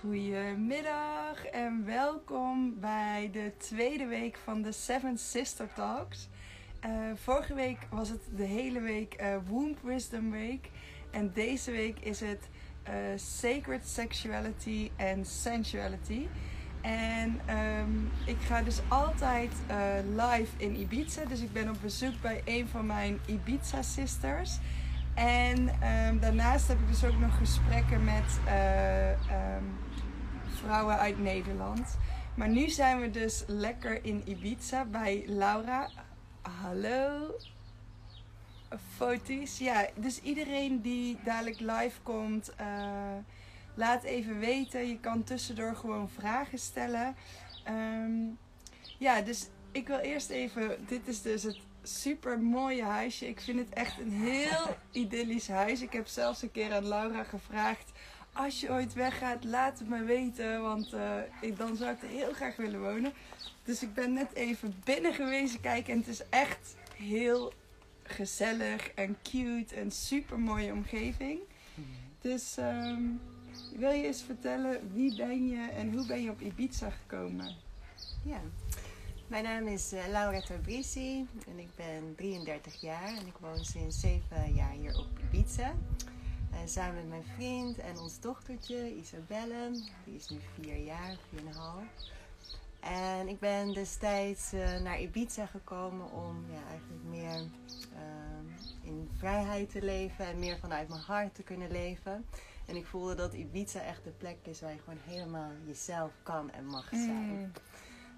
[0.00, 6.28] Goedemiddag en welkom bij de tweede week van de Seven Sister Talks.
[6.84, 10.70] Uh, vorige week was het de hele week uh, Womb Wisdom Week.
[11.10, 12.48] En deze week is het
[12.88, 16.26] uh, Sacred Sexuality and Sensuality.
[16.80, 17.40] En
[17.80, 19.52] um, ik ga dus altijd
[20.14, 21.24] live in Ibiza.
[21.24, 24.58] Dus ik ben op bezoek bij een van mijn Ibiza sisters.
[25.14, 29.78] En um, daarnaast heb ik dus ook nog gesprekken met um,
[30.62, 31.96] vrouwen uit Nederland.
[32.34, 35.90] Maar nu zijn we dus lekker in Ibiza bij Laura.
[36.42, 37.34] Hallo.
[38.96, 39.58] Foto's.
[39.58, 42.66] Ja, dus iedereen die dadelijk live komt, uh,
[43.74, 44.88] laat even weten.
[44.88, 47.16] Je kan tussendoor gewoon vragen stellen.
[47.68, 48.38] Um,
[48.98, 50.86] ja, dus ik wil eerst even.
[50.86, 53.28] Dit is dus het super mooie huisje.
[53.28, 55.82] Ik vind het echt een heel idyllisch huis.
[55.82, 57.92] Ik heb zelfs een keer aan Laura gevraagd
[58.32, 60.62] als je ooit weggaat, laat het me weten.
[60.62, 63.12] Want uh, ik, dan zou ik er heel graag willen wonen.
[63.64, 65.92] Dus ik ben net even binnen geweest kijken.
[65.92, 67.52] En het is echt heel
[68.02, 71.38] gezellig en cute en super mooie omgeving.
[72.20, 73.20] Dus um,
[73.76, 77.54] wil je eens vertellen wie ben je en hoe ben je op Ibiza gekomen?
[78.24, 78.40] Ja,
[79.26, 84.00] mijn naam is uh, Laura Tabrisi en ik ben 33 jaar en ik woon sinds
[84.00, 85.74] 7 jaar hier op Ibiza.
[86.60, 89.70] Uh, samen met mijn vriend en ons dochtertje Isabelle.
[90.04, 91.84] Die is nu vier jaar, vier en een half.
[92.80, 97.40] En ik ben destijds uh, naar Ibiza gekomen om ja, eigenlijk meer
[97.92, 102.24] uh, in vrijheid te leven en meer vanuit mijn hart te kunnen leven.
[102.66, 106.50] En ik voelde dat Ibiza echt de plek is waar je gewoon helemaal jezelf kan
[106.50, 107.38] en mag zijn.
[107.38, 107.52] Mm.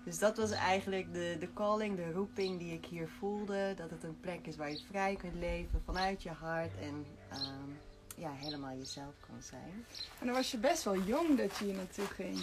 [0.05, 3.75] Dus dat was eigenlijk de, de calling, de roeping die ik hier voelde.
[3.77, 7.79] Dat het een plek is waar je vrij kunt leven vanuit je hart en um,
[8.23, 9.85] ja, helemaal jezelf kan zijn.
[10.19, 12.37] En dan was je best wel jong dat je hier naartoe ging.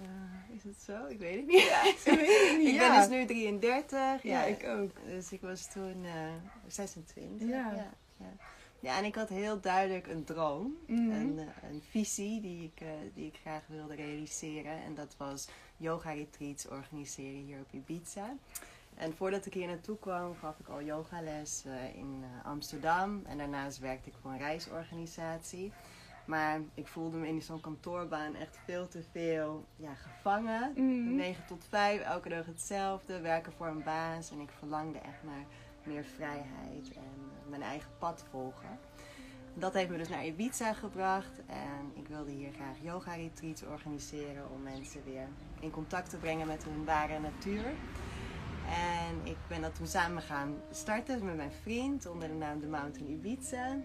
[0.00, 1.06] Uh, is het zo?
[1.06, 1.62] Ik weet het niet.
[1.62, 2.68] Ja, ik weet het niet.
[2.68, 2.88] ik ja.
[2.88, 3.98] ben dus nu 33.
[3.98, 4.90] Ja, ja, ik ook.
[5.06, 6.32] Dus ik was toen uh,
[6.66, 7.48] 26.
[7.48, 7.56] Ja.
[7.56, 7.92] ja.
[8.16, 8.26] Ja,
[8.80, 8.98] ja.
[8.98, 11.10] en ik had heel duidelijk een droom, mm -hmm.
[11.10, 14.82] een, een, visie die ik, uh, die ik graag wilde realiseren.
[14.82, 18.36] En dat was yoga retreats organiseren hier op Ibiza.
[18.94, 23.22] En voordat ik hier naartoe kwam, gaf ik al yogales uh, in uh, Amsterdam.
[23.24, 25.72] En daarnaast werkte ik voor een reisorganisatie.
[26.24, 30.72] Maar ik voelde me in zo'n kantoorbaan echt veel te veel ja, gevangen.
[30.76, 31.14] Mm.
[31.14, 33.20] 9 tot 5, elke dag hetzelfde.
[33.20, 34.30] Werken voor een baas.
[34.30, 35.44] En ik verlangde echt naar
[35.82, 38.78] meer vrijheid en uh, mijn eigen pad volgen.
[39.54, 41.40] Dat heeft me dus naar Ibiza gebracht.
[41.46, 44.50] En ik wilde hier graag yoga retreats organiseren.
[44.50, 45.28] Om mensen weer
[45.60, 47.64] in contact te brengen met hun ware natuur.
[48.68, 52.66] En ik ben dat toen samen gaan starten met mijn vriend onder de naam The
[52.66, 53.76] Mountain Ibiza.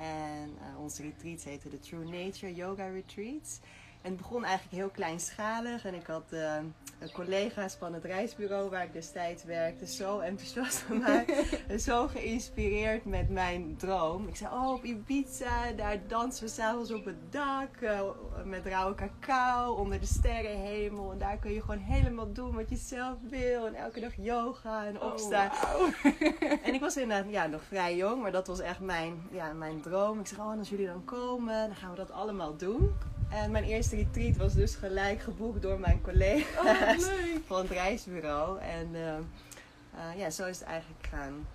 [0.00, 3.60] En uh, onze retreats heten de True Nature Yoga Retreats.
[4.08, 5.84] En het begon eigenlijk heel kleinschalig.
[5.84, 11.32] En ik had uh, collega's van het reisbureau waar ik destijds werkte zo enthousiast gemaakt.
[11.68, 14.28] en zo geïnspireerd met mijn droom.
[14.28, 17.80] Ik zei, oh op Ibiza, daar dansen we s'avonds op het dak.
[17.80, 18.00] Uh,
[18.44, 21.12] met rauwe cacao onder de sterrenhemel.
[21.12, 23.66] En daar kun je gewoon helemaal doen wat je zelf wil.
[23.66, 25.50] En elke dag yoga en opstaan.
[25.50, 26.12] Oh, wow.
[26.66, 28.22] en ik was inderdaad ja, nog vrij jong.
[28.22, 30.20] Maar dat was echt mijn, ja, mijn droom.
[30.20, 32.92] Ik zei, oh en als jullie dan komen, dan gaan we dat allemaal doen.
[33.28, 37.12] En mijn eerste retreat was dus gelijk geboekt door mijn collega's oh,
[37.46, 38.60] van het reisbureau.
[38.60, 41.46] En uh, uh, ja, zo is het eigenlijk gaan,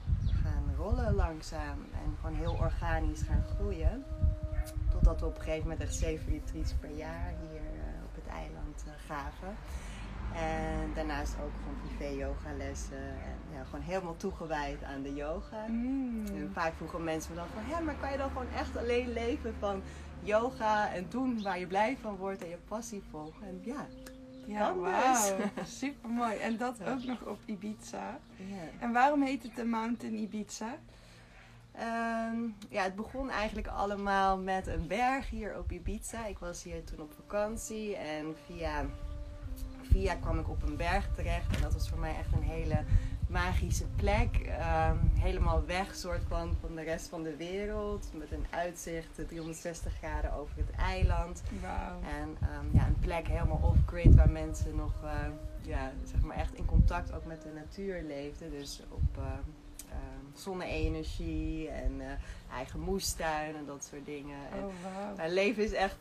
[0.44, 1.86] gaan rollen langzaam.
[1.92, 4.06] En gewoon heel organisch gaan groeien.
[4.92, 8.34] Totdat we op een gegeven moment echt zeven retreats per jaar hier uh, op het
[8.34, 9.56] eiland gaven.
[10.36, 13.08] En daarnaast ook gewoon privé yogalessen.
[13.08, 15.66] En ja, gewoon helemaal toegewijd aan de yoga.
[15.68, 16.26] Mm.
[16.26, 17.64] En vaak vroegen mensen me dan van...
[17.66, 19.82] Hé, maar kan je dan gewoon echt alleen leven van
[20.24, 23.48] yoga en doen waar je blij van wordt en je passie volgen.
[23.48, 23.88] En ja,
[24.46, 25.38] ja, wauw.
[25.80, 26.36] Super mooi.
[26.36, 26.92] En dat ja.
[26.92, 28.20] ook nog op Ibiza.
[28.36, 28.64] Ja.
[28.80, 30.78] En waarom heet het de Mountain Ibiza?
[31.76, 36.26] Um, ja, het begon eigenlijk allemaal met een berg hier op Ibiza.
[36.26, 38.86] Ik was hier toen op vakantie en via,
[39.82, 41.56] via kwam ik op een berg terecht.
[41.56, 42.84] En dat was voor mij echt een hele
[43.34, 44.40] magische plek.
[44.46, 48.10] Um, helemaal weg soort van, van de rest van de wereld.
[48.14, 51.44] Met een uitzicht 360 graden over het eiland.
[51.62, 52.10] Wow.
[52.22, 55.12] En um, ja, een plek helemaal off-grid waar mensen nog uh,
[55.62, 58.52] ja, zeg maar echt in contact ook met de natuur leefden.
[58.52, 59.24] Dus op uh,
[59.90, 59.96] uh,
[60.34, 62.06] zonne-energie en uh,
[62.54, 64.38] eigen moestuin en dat soort dingen.
[64.54, 65.20] Oh, wow.
[65.20, 65.98] En leven is echt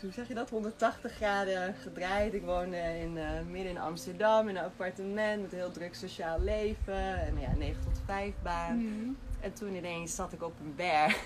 [0.00, 2.34] hoe zeg je dat, 180 graden gedraaid.
[2.34, 5.94] Ik woon uh, in, uh, midden in Amsterdam in een appartement met een heel druk
[5.94, 7.26] sociaal leven.
[7.26, 8.76] En ja, 9 tot 5 baan.
[8.76, 9.16] Mm.
[9.40, 11.24] En toen ineens zat ik op een berg.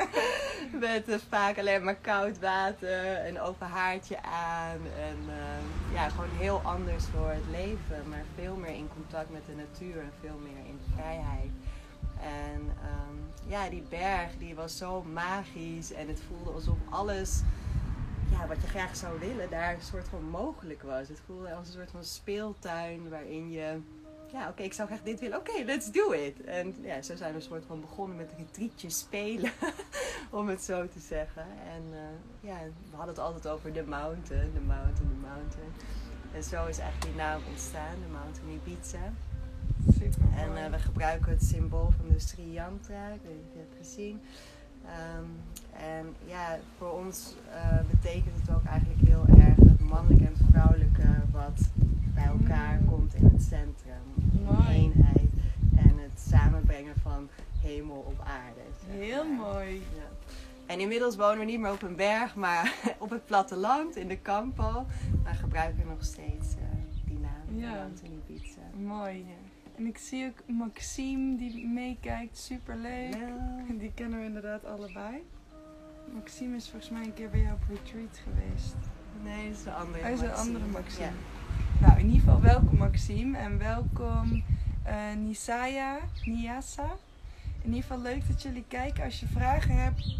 [0.80, 4.80] Met uh, vaak alleen maar koud water, een open haartje aan.
[4.98, 8.08] En uh, ja, gewoon heel anders voor het leven.
[8.08, 11.50] Maar veel meer in contact met de natuur en veel meer in vrijheid.
[12.22, 15.92] En um, ja, die berg die was zo magisch.
[15.92, 17.42] En het voelde alsof alles
[18.30, 21.08] ja, wat je graag zou willen daar een soort van mogelijk was.
[21.08, 23.80] Het voelde als een soort van speeltuin waarin je
[24.32, 25.38] ja, oké, ik zou graag dit willen.
[25.38, 26.44] Oké, let's do it.
[26.44, 29.52] En ja, zo zijn we een soort van begonnen met retreatjes spelen,
[30.30, 31.42] om het zo te zeggen.
[31.42, 32.56] En uh, ja,
[32.90, 35.72] we hadden het altijd over de mountain, de mountain, de mountain.
[36.34, 39.12] En zo is eigenlijk die naam ontstaan, de Mountain Ibiza.
[39.92, 43.52] Super en uh, we gebruiken het symbool van de Sri Yantra, ik weet niet of
[43.52, 44.20] je het hebt gezien.
[44.84, 45.26] Um,
[45.72, 50.46] en ja, voor ons uh, betekent het ook eigenlijk heel erg het mannelijke en het
[50.50, 51.60] vrouwelijke wat
[52.14, 52.88] bij elkaar Mm.
[52.88, 54.02] komt in het centrum.
[54.44, 54.76] Mooi.
[54.76, 55.30] Eenheid
[55.76, 57.28] en het samenbrengen van
[57.60, 58.60] hemel op aarde.
[58.86, 59.74] zeg Heel mooi.
[59.74, 60.08] Ja.
[60.66, 64.22] En inmiddels wonen we niet meer op een berg, maar op het platteland, in de
[64.22, 64.86] Campo.
[65.22, 67.88] Maar gebruiken we nog steeds eh, die naam, Ja.
[68.76, 69.16] Mooi.
[69.16, 69.39] Ja.
[69.80, 72.38] En ik zie ook Maxime die meekijkt.
[72.38, 73.14] Super leuk.
[73.14, 73.64] Ja.
[73.80, 75.22] Die kennen we inderdaad allebei.
[76.14, 78.76] Maxime is volgens mij een keer bij jou op retreat geweest.
[79.24, 81.06] Nee, dat is de andere Hij is een andere Maxime.
[81.06, 81.86] Ja.
[81.86, 84.42] Nou, in ieder geval welkom Maxime en welkom
[84.82, 84.94] eh,
[85.24, 86.96] Nisaya, Niasa.
[87.62, 89.04] In ieder geval leuk dat jullie kijken.
[89.04, 90.16] Als je vragen hebt,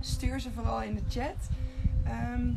[0.00, 1.48] stuur ze vooral in de chat.
[2.04, 2.52] Ehm,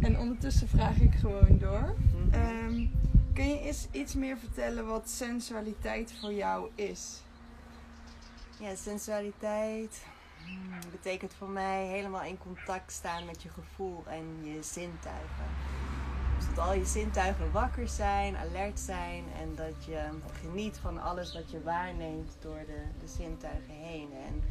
[0.00, 1.94] en ondertussen vraag ik gewoon door.
[2.30, 2.99] Mhm.
[3.34, 7.22] Kun je eens iets meer vertellen wat sensualiteit voor jou is?
[8.58, 10.04] Ja, sensualiteit
[10.44, 15.46] hmm, betekent voor mij helemaal in contact staan met je gevoel en je zintuigen.
[16.36, 20.08] Dus dat al je zintuigen wakker zijn, alert zijn en dat je
[20.40, 24.08] geniet van alles wat je waarneemt door de, de zintuigen heen.
[24.12, 24.42] En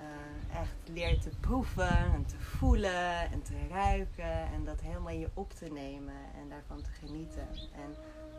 [0.00, 5.18] eh, echt leert te proeven en te voelen en te ruiken en dat helemaal in
[5.18, 7.48] je op te nemen en daarvan te genieten.
[7.72, 7.94] En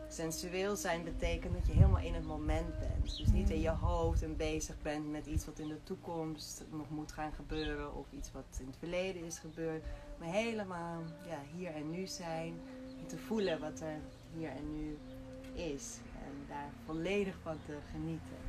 [0.07, 3.17] sensueel zijn betekent dat je helemaal in het moment bent.
[3.17, 6.89] Dus niet in je hoofd en bezig bent met iets wat in de toekomst nog
[6.89, 9.83] moet gaan gebeuren of iets wat in het verleden is gebeurd.
[10.19, 12.59] Maar helemaal ja, hier en nu zijn
[12.99, 13.99] en te voelen wat er
[14.37, 14.97] hier en nu
[15.53, 15.97] is.
[16.13, 18.40] En daar volledig van te genieten.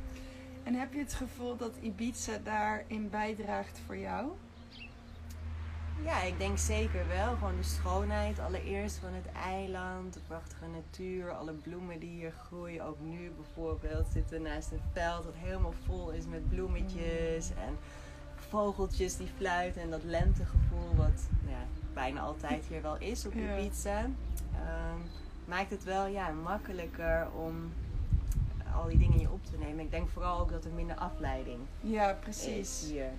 [0.63, 4.31] En heb je het gevoel dat Ibiza daarin bijdraagt voor jou?
[6.03, 7.35] Ja, ik denk zeker wel.
[7.35, 10.13] Gewoon de schoonheid allereerst van het eiland.
[10.13, 11.31] De prachtige natuur.
[11.31, 12.85] Alle bloemen die hier groeien.
[12.85, 17.49] Ook nu bijvoorbeeld zitten we naast een veld dat helemaal vol is met bloemetjes.
[17.49, 17.77] En
[18.35, 19.81] vogeltjes die fluiten.
[19.81, 23.57] En dat lentegevoel wat ja, bijna altijd hier wel is op Ja.
[23.57, 23.99] Ibiza.
[24.53, 24.99] Ehm,
[25.45, 27.71] maakt het wel ja, makkelijker om
[28.73, 29.79] al die dingen in je op te nemen.
[29.85, 32.83] Ik denk vooral ook dat er minder afleiding Ja, is precies.
[32.89, 33.09] hier.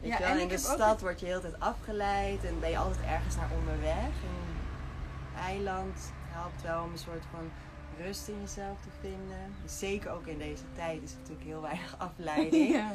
[0.00, 2.60] Weet Ja, je wel, en in de ook stad word je heel tijd afgeleid en
[2.60, 4.04] ben je altijd ergens naar onderweg.
[4.06, 4.54] En
[5.42, 7.50] eiland helpt wel om een soort van
[8.04, 9.54] rust in jezelf te vinden.
[9.62, 12.68] Dus zeker ook in deze tijd is er natuurlijk heel weinig afleiding.
[12.72, 12.92] Ja.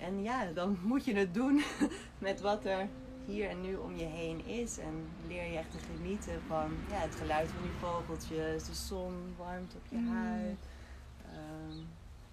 [0.00, 1.62] En ja, dan moet je het doen
[2.18, 2.86] met wat er
[3.26, 4.78] hier en nu om je heen is.
[4.78, 9.34] En leer je echt te genieten van ja, het geluid van die vogeltjes, de zon,
[9.38, 10.16] warmte op je Mm.
[10.16, 10.58] huid.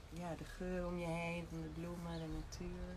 [0.09, 2.95] Ja, de geur om je heen van de bloemen, de natuur.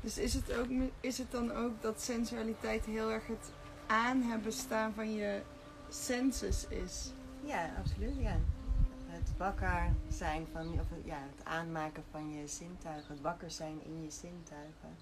[0.00, 0.66] Dus is het, ook,
[1.00, 3.52] is het dan ook dat sensualiteit heel erg het
[3.86, 5.42] aan hebben staan van je
[5.88, 7.12] senses is?
[7.44, 8.14] Ja, absoluut.
[8.18, 8.36] Ja.
[9.06, 13.84] Het wakker zijn van, of het- ja, het aanmaken van je zintuigen, het wakker zijn
[13.84, 14.96] in je zintuigen.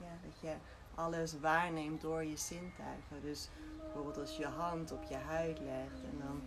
[0.00, 0.52] Ja, dat je
[0.94, 3.20] alles waarneemt door je zintuigen.
[3.22, 3.48] Dus
[3.82, 6.40] bijvoorbeeld als je je hand op je huid legt en dan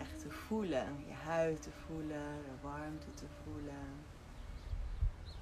[0.00, 3.84] echt te voelen, je huid te voelen, de warmte te voelen.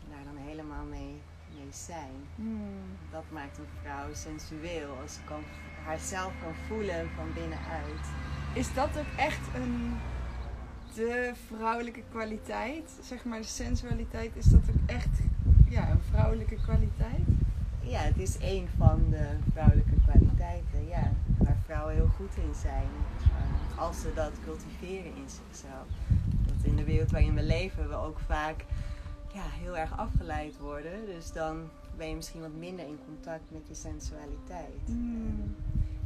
[0.02, 1.22] En daar dan helemaal mee,
[1.54, 2.14] mee zijn.
[2.34, 2.96] Hmm.
[3.10, 5.42] Dat maakt een vrouw sensueel als ze kan,
[5.84, 8.06] haarzelf kan voelen van binnenuit.
[8.54, 9.96] Is dat ook echt een
[10.94, 12.98] de vrouwelijke kwaliteit?
[13.02, 15.18] Zeg maar de sensualiteit, is dat ook echt
[15.68, 17.26] ja, een vrouwelijke kwaliteit?
[17.80, 22.88] Ja, het is een van de vrouwelijke kwaliteiten, ja, waar vrouwen heel goed in zijn.
[23.78, 25.86] Als ze dat cultiveren in zichzelf.
[26.46, 28.64] Dat in de wereld waarin we leven we ook vaak
[29.34, 31.06] ja, heel erg afgeleid worden.
[31.06, 34.80] Dus dan ben je misschien wat minder in contact met je sensualiteit.
[34.84, 35.54] Hmm.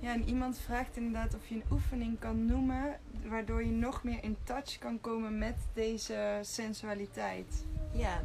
[0.01, 2.97] Ja, en iemand vraagt inderdaad of je een oefening kan noemen
[3.29, 7.65] waardoor je nog meer in touch kan komen met deze sensualiteit.
[7.93, 8.23] Ja,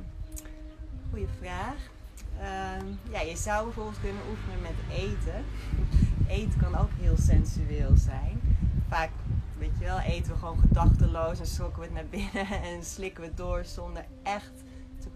[1.09, 1.91] goede vraag.
[2.39, 5.45] Ehm, ja, je zou bijvoorbeeld kunnen oefenen met eten.
[6.27, 8.39] Eten kan ook heel sensueel zijn.
[8.87, 9.09] Vaak,
[9.63, 13.21] weet je wel, eten we gewoon gedachteloos en schrokken we het naar binnen en slikken
[13.21, 14.63] we het door zonder echt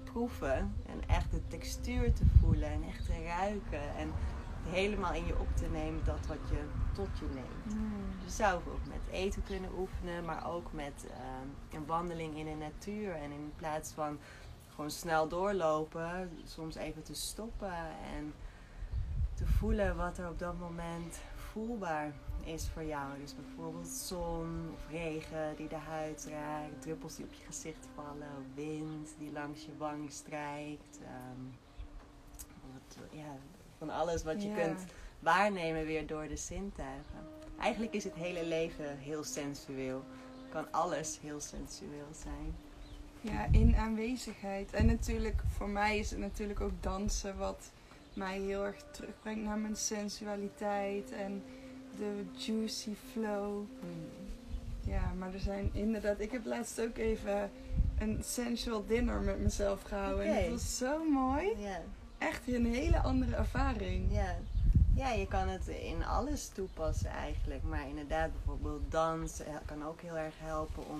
[0.04, 4.12] proeven en echt de textuur te voelen en echt te ruiken en
[4.64, 6.64] helemaal in je op te nemen dat wat je
[6.94, 7.80] tot je neemt.
[7.80, 7.94] Mm.
[8.24, 12.56] Je zou ook met eten kunnen oefenen, maar ook met ehm, een wandeling in de
[12.56, 13.16] natuur.
[13.16, 14.20] En in plaats van
[14.70, 17.76] gewoon snel doorlopen, soms even te stoppen
[18.16, 18.34] en
[19.34, 21.20] te voelen wat er op dat moment
[21.52, 22.14] voelbaar
[22.48, 23.20] is voor jou.
[23.20, 28.46] Dus bijvoorbeeld zon of regen die de huid raakt, druppels die op je gezicht vallen,
[28.56, 31.00] wind die langs je wang strijkt.
[31.04, 31.42] ehm,
[32.74, 33.36] wat, ja,
[33.78, 34.56] van alles wat je Ja.
[34.64, 34.84] kunt
[35.20, 37.28] waarnemen weer door de zintuigen.
[37.60, 40.04] Eigenlijk is het hele leven heel sensueel.
[40.50, 42.56] Kan alles heel sensueel zijn.
[43.22, 44.74] Ja, in aanwezigheid.
[44.74, 47.72] En natuurlijk, voor mij is het natuurlijk ook dansen wat
[48.14, 51.44] mij heel erg terugbrengt naar mijn sensualiteit en
[51.98, 53.64] de juicy flow.
[54.82, 56.20] Ja, maar er zijn inderdaad.
[56.20, 57.50] Ik heb laatst ook even
[58.00, 60.26] een sensual dinner met mezelf gehouden.
[60.26, 61.48] En het was zo mooi.
[61.58, 61.82] Ja,
[62.18, 64.06] Echt een hele andere ervaring.
[64.12, 64.36] ja.
[64.96, 67.64] ja, je kan het in alles toepassen eigenlijk.
[67.64, 71.00] Maar inderdaad, bijvoorbeeld dans kan ook heel erg helpen om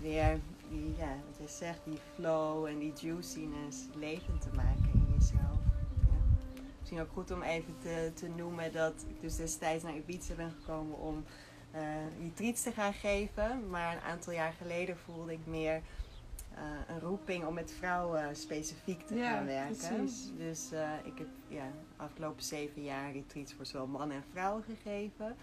[0.00, 0.38] weer
[0.70, 4.91] die, ja, wat je zegt, die flow en die juiciness levend te maken.
[6.92, 10.50] Misschien ook goed om even te, te noemen dat ik dus destijds naar Ibiza ben
[10.60, 11.24] gekomen om
[11.70, 11.80] eh
[12.22, 13.68] retreats te gaan geven.
[13.70, 15.80] Maar een aantal jaar geleden voelde ik meer
[16.54, 19.76] eh, een roeping om met vrouwen specifiek te Ja, gaan werken.
[19.76, 20.30] precies.
[20.36, 24.62] Dus eh, ik heb ja, de afgelopen zeven jaar retreats voor zowel mannen en vrouwen
[24.62, 25.36] gegeven.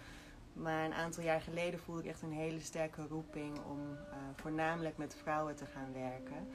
[0.52, 3.78] Maar een aantal jaar geleden voelde ik echt een hele sterke roeping om
[4.34, 6.48] voornamelijk met vrouwen te gaan werken.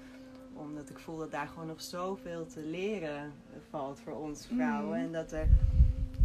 [0.55, 3.33] Omdat ik voel dat daar gewoon nog zoveel te leren
[3.69, 4.97] valt voor ons vrouwen.
[4.97, 5.05] Mhm.
[5.05, 5.47] En dat er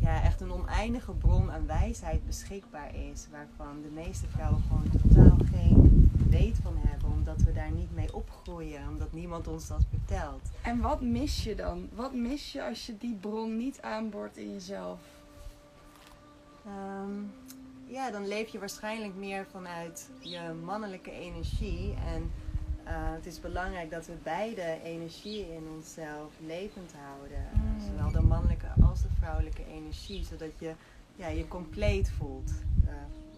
[0.00, 3.26] ja, echt een oneindige bron aan wijsheid beschikbaar is.
[3.30, 7.10] Waarvan de meeste vrouwen gewoon totaal geen weet van hebben.
[7.10, 8.88] Omdat we daar niet mee opgroeien.
[8.88, 10.50] Omdat niemand ons dat vertelt.
[10.62, 11.88] En wat mis je dan?
[11.94, 15.00] Wat mis je als je die bron niet aanboort in jezelf?
[16.66, 17.12] Ehm,
[17.86, 21.94] ja, dan leef je waarschijnlijk meer vanuit je mannelijke energie.
[22.06, 22.30] En
[22.92, 27.48] het is belangrijk dat we beide energieën in onszelf levend houden.
[27.54, 27.80] Mm.
[27.80, 30.24] Zowel de mannelijke als de vrouwelijke energie.
[30.24, 30.74] Zodat je
[31.16, 32.52] ja, je compleet voelt
[32.86, 32.92] eh,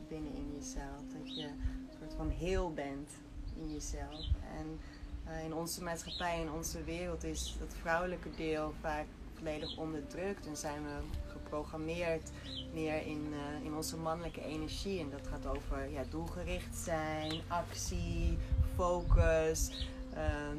[0.08, 1.00] binnenin jezelf.
[1.18, 3.10] Dat je een soort van heel bent
[3.56, 4.26] in jezelf.
[4.58, 4.78] En
[5.24, 10.46] eh, in onze maatschappij, in onze wereld is dat vrouwelijke deel vaak volledig onderdrukt.
[10.46, 12.30] En zijn we geprogrammeerd
[12.72, 15.00] meer in, eh, in onze mannelijke energie.
[15.00, 18.38] En dat gaat over ja, doelgericht zijn, actie,
[18.76, 19.86] focus.
[20.14, 20.58] Ehm,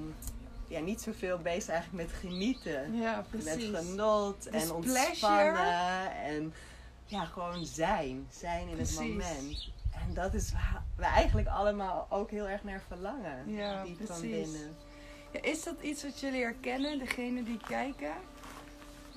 [0.68, 2.96] ja, niet zoveel bezig eigenlijk met genieten.
[2.96, 3.70] Ja, precies.
[3.70, 5.06] Met genot Dus en pleasure.
[5.06, 6.12] ontspannen.
[6.26, 6.54] En
[7.06, 8.28] ja, gewoon zijn.
[8.32, 8.98] Zijn in Precies.
[8.98, 9.72] het moment.
[9.92, 13.52] En dat is waar we eigenlijk allemaal ook heel erg naar verlangen.
[13.54, 14.22] Ja, diep van precies.
[14.52, 14.76] binnen.
[15.32, 18.14] Ja, is dat iets wat jullie herkennen, degene die kijken?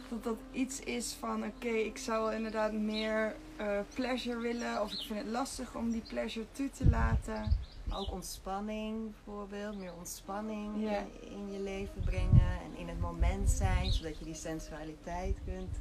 [0.09, 4.83] Dat dat iets is van, oké, ik zou inderdaad meer eh, pleasure willen.
[4.83, 7.59] Of ik vind het lastig om die pleasure toe te laten.
[7.89, 9.79] Maar ook ontspanning bijvoorbeeld.
[9.79, 10.99] Meer ontspanning Ja.
[10.99, 12.61] in, in je leven brengen.
[12.65, 13.93] En in het moment zijn.
[13.93, 15.81] Zodat je die sensualiteit kunt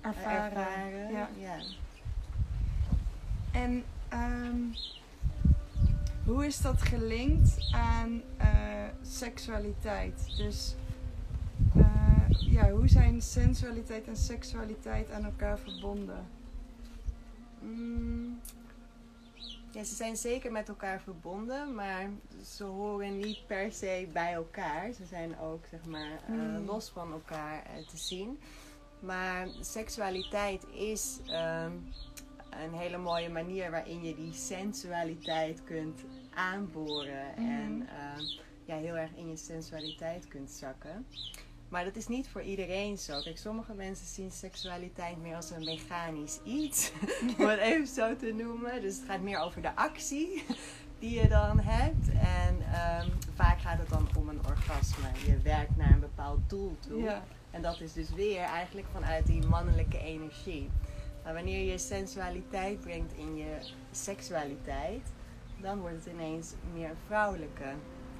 [0.00, 0.56] eh, Ervaren.
[0.56, 1.12] ervaren.
[1.12, 1.28] Ja.
[1.38, 1.56] ja.
[3.52, 4.56] En ehm,
[6.24, 8.48] hoe is dat gelinkt aan eh,
[9.02, 10.36] seksualiteit?
[10.36, 10.74] Dus
[11.76, 16.26] eh, ja, hoe zijn sensualiteit en seksualiteit aan elkaar verbonden?
[17.60, 18.40] Mm,
[19.74, 22.10] ja, ze zijn zeker met elkaar verbonden, maar
[22.44, 24.92] ze horen niet per se bij elkaar.
[24.92, 26.64] Ze zijn ook zeg maar eh, Hmm.
[26.64, 28.38] los van elkaar eh, te zien.
[29.00, 31.72] Maar seksualiteit is ehm,
[32.50, 36.00] een hele mooie manier waarin je die sensualiteit kunt
[36.34, 38.22] aanboren en ehm,
[38.64, 41.06] ja, heel erg in je sensualiteit kunt zakken.
[41.68, 43.20] Maar dat is niet voor iedereen zo.
[43.20, 46.92] Kijk, sommige mensen zien seksualiteit meer als een mechanisch iets.
[47.38, 48.80] om het even zo te noemen.
[48.80, 50.44] Dus het gaat meer over de actie
[50.98, 52.08] die je dan hebt.
[52.08, 55.06] En ehm, vaak gaat het dan om een orgasme.
[55.26, 57.02] Je werkt naar een bepaald doel toe.
[57.02, 60.70] Ja, En dat is dus weer eigenlijk vanuit die mannelijke energie.
[61.24, 63.58] Maar wanneer je sensualiteit brengt in je
[63.90, 65.12] seksualiteit,
[65.60, 67.74] dan wordt het ineens meer vrouwelijke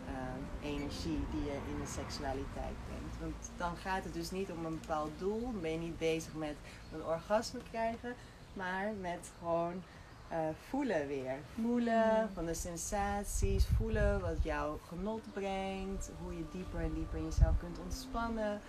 [0.06, 3.18] eh, energie die je in de seksualiteit brengt.
[3.20, 6.34] Want dan gaat het dus niet om een bepaald doel, dan ben je niet bezig
[6.34, 6.56] met
[6.92, 8.14] een orgasme krijgen,
[8.52, 9.82] maar met gewoon
[10.28, 11.36] eh, voelen weer.
[11.62, 12.34] Voelen Mm.
[12.34, 17.58] van de sensaties, voelen wat jou genot brengt, hoe je dieper en dieper in jezelf
[17.58, 18.60] kunt ontspannen.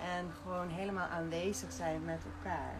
[0.00, 2.74] En gewoon helemaal aanwezig zijn met elkaar.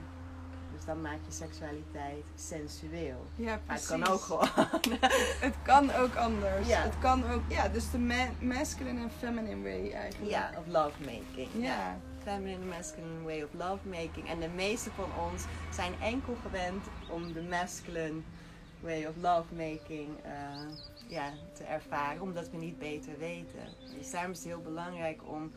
[0.76, 3.26] Dus dan maak je seksualiteit sensueel.
[3.37, 3.88] Ja, Maar precies.
[3.88, 4.49] het kan ook gewoon.
[5.47, 6.66] Het kan ook anders.
[6.68, 6.80] Ja.
[6.83, 10.30] Het kan ook, ja, dus de ma- masculine en feminine way eigenlijk.
[10.33, 11.49] ja, of lovemaking.
[11.52, 11.97] Ja.
[12.23, 14.28] Feminine and masculine way of lovemaking.
[14.28, 15.42] En de meeste van ons
[15.73, 18.21] zijn enkel gewend om de masculine
[18.80, 20.30] way of lovemaking eh,
[21.06, 23.68] ja, te ervaren, omdat we niet beter weten.
[23.99, 25.52] Dus daarom is het heel belangrijk om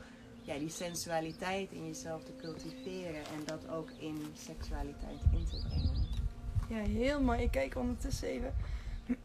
[0.50, 6.08] ja, die sensualiteit in jezelf te cultiveren en dat ook in seksualiteit in te brengen.
[6.70, 7.41] Ja, heel mooi.
[7.41, 8.53] Ik kijk ondertussen even.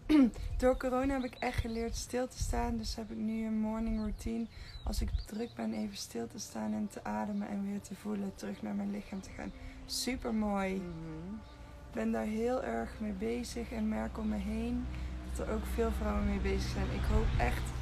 [0.58, 2.76] Door corona heb ik echt geleerd stil te staan.
[2.76, 4.46] Dus heb ik nu een morning routine.
[4.84, 8.34] Als ik druk ben, even stil te staan en te ademen en weer te voelen.
[8.34, 9.52] Terug naar mijn lichaam te gaan.
[9.86, 10.74] Super mooi.
[10.74, 11.34] Mhm.
[11.88, 14.86] Ik ben daar heel erg mee bezig en merk om me heen
[15.30, 16.86] dat er ook veel vrouwen mee bezig zijn.
[16.90, 17.73] Ik hoop echt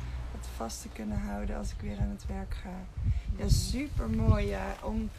[0.57, 2.87] vast te kunnen houden als ik weer aan het werk ga.
[3.37, 4.47] Ja, super mooi.
[4.47, 4.77] Ja.
[4.83, 5.11] Om,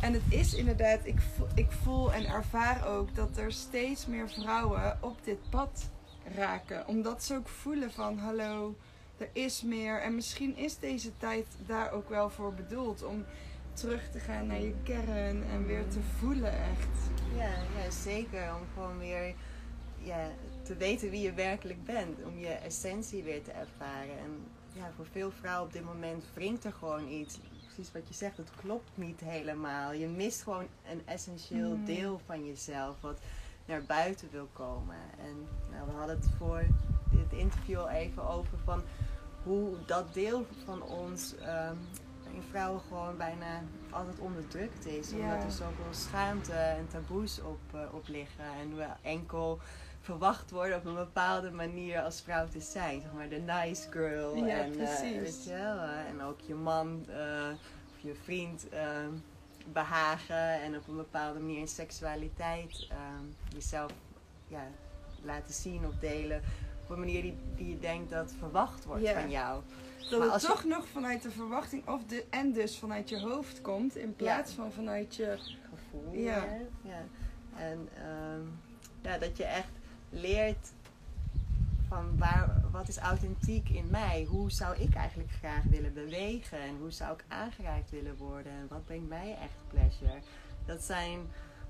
[0.00, 4.28] en het is inderdaad, ik voel, ik voel en ervaar ook dat er steeds meer
[4.28, 5.90] vrouwen op dit pad
[6.36, 6.86] raken.
[6.86, 8.76] Omdat ze ook voelen van hallo,
[9.16, 10.00] er is meer.
[10.00, 13.04] En misschien is deze tijd daar ook wel voor bedoeld.
[13.04, 13.24] Om
[13.72, 17.10] terug te gaan naar je kern en weer te voelen echt.
[17.36, 18.54] Ja, ja, zeker.
[18.54, 19.34] Om gewoon weer
[19.98, 20.30] ja,
[20.62, 22.24] te weten wie je werkelijk bent.
[22.24, 24.18] Om je essentie weer te ervaren.
[24.18, 27.38] En ja, voor veel vrouwen op dit moment wringt er gewoon iets.
[27.64, 29.92] Precies wat je zegt, het klopt niet helemaal.
[29.92, 31.84] Je mist gewoon een essentieel Mm.
[31.84, 33.18] deel van jezelf wat
[33.64, 34.96] naar buiten wil komen.
[35.18, 36.62] En nou, we hadden het voor
[37.10, 38.82] dit interview al even over van
[39.42, 41.76] hoe dat deel van ons ehm,
[42.34, 45.12] in vrouwen gewoon bijna altijd onderdrukt is.
[45.12, 48.44] Omdat er zoveel schaamte en taboes op, eh, op liggen.
[48.60, 49.58] En we enkel
[50.02, 53.00] verwacht worden op een bepaalde manier als vrouw te zijn.
[53.00, 54.36] Zeg maar de nice girl.
[54.36, 55.18] Ja, en, eh, precies.
[55.20, 57.48] weet je wel, eh, en ook je man eh,
[57.94, 58.86] of je vriend eh,
[59.72, 60.60] behagen.
[60.62, 62.88] En op een bepaalde manier in seksualiteit
[63.54, 63.92] jezelf
[64.48, 64.66] ja,
[65.22, 66.42] laten zien of delen.
[66.82, 69.62] Op een manier die, die je denkt dat verwacht wordt van jou.
[70.10, 73.20] Dat Maar het je- toch nog vanuit de verwachting of de, en dus vanuit je
[73.20, 73.96] hoofd komt.
[73.96, 75.38] In plaats van vanuit je...
[75.70, 76.12] gevoel.
[76.12, 76.44] Ja.
[76.82, 77.04] ja.
[77.56, 78.40] En ehm,
[79.02, 79.68] ja, dat je echt
[80.12, 80.72] leert
[81.88, 84.26] van waar, wat is authentiek in mij?
[84.28, 86.60] Hoe zou ik eigenlijk graag willen bewegen?
[86.60, 88.52] En hoe zou ik aangeraakt willen worden?
[88.52, 90.18] En wat brengt mij echt pleasure?
[90.66, 91.20] Dat zijn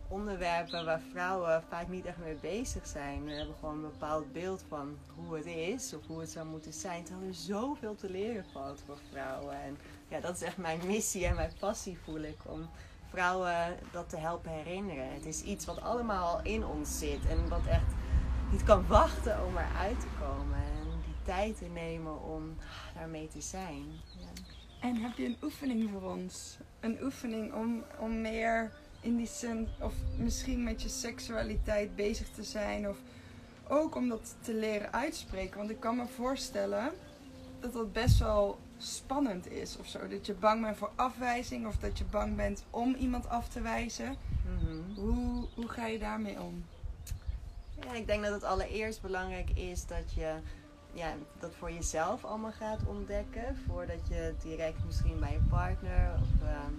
[0.09, 3.25] onderwerpen waar vrouwen vaak niet echt mee bezig zijn.
[3.25, 6.73] We hebben gewoon een bepaald beeld van hoe het is of hoe het zou moeten
[6.73, 7.05] zijn.
[7.05, 9.63] Terwijl er zoveel te leren valt voor vrouwen.
[9.63, 12.69] En ja, dat is echt mijn missie en mijn passie voel ik om
[13.11, 15.13] vrouwen dat te helpen herinneren.
[15.13, 17.93] Het is iets wat allemaal al in ons zit en wat echt
[18.53, 20.57] niet kan wachten om eruit te komen.
[20.57, 22.57] En die tijd te nemen om
[22.95, 23.85] daarmee te zijn.
[24.19, 24.29] Ja.
[24.81, 26.57] En heb je een oefening voor ons?
[26.81, 32.43] Een oefening om, om meer in die zin, of misschien met je seksualiteit bezig te
[32.43, 32.89] zijn.
[32.89, 32.97] Of
[33.69, 35.59] ook om dat te leren uitspreken.
[35.59, 36.93] Want ik kan me voorstellen
[37.61, 40.09] dat dat best wel spannend is of zo.
[40.09, 43.61] Dat je bang bent voor afwijzing of dat je bang bent om iemand af te
[43.61, 44.17] wijzen.
[44.45, 45.01] Mhm.
[45.01, 46.65] Hoe, hoe ga je daarmee om?
[47.85, 50.35] Ja, ik denk dat het allereerst belangrijk is dat je
[50.93, 53.57] ja, dat voor jezelf allemaal gaat ontdekken.
[53.67, 56.73] Voordat je direct misschien bij je partner of ehm,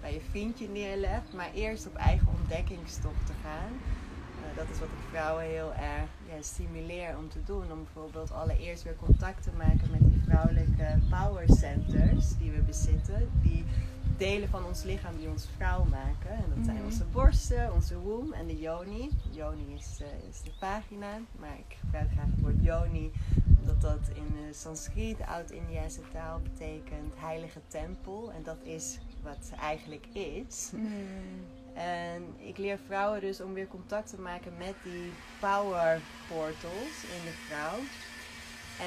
[0.00, 1.32] bij je vriendje neerlegt.
[1.32, 3.72] Maar eerst op eigen ontdekkingstocht te gaan.
[4.42, 7.72] Eh, dat is wat ik vrouwen heel erg ja, stimuleer om te doen.
[7.72, 13.30] Om bijvoorbeeld allereerst weer contact te maken met die vrouwelijke power centers die we bezitten.
[13.42, 13.64] Die
[14.16, 16.30] delen van ons lichaam die ons vrouw maken.
[16.30, 16.84] En dat zijn Mhm.
[16.84, 19.10] onze borsten, onze womb en de yoni.
[19.30, 23.12] Yoni is, eh, is de vagina, maar ik gebruik graag het woord yoni
[23.60, 28.32] omdat dat in uh, Sanskriet, Oud-Indiase taal, betekent heilige tempel.
[28.32, 30.70] En dat is wat ze eigenlijk is.
[31.74, 37.24] En ik leer vrouwen dus om weer contact te maken met die power portals in
[37.24, 37.78] de vrouw.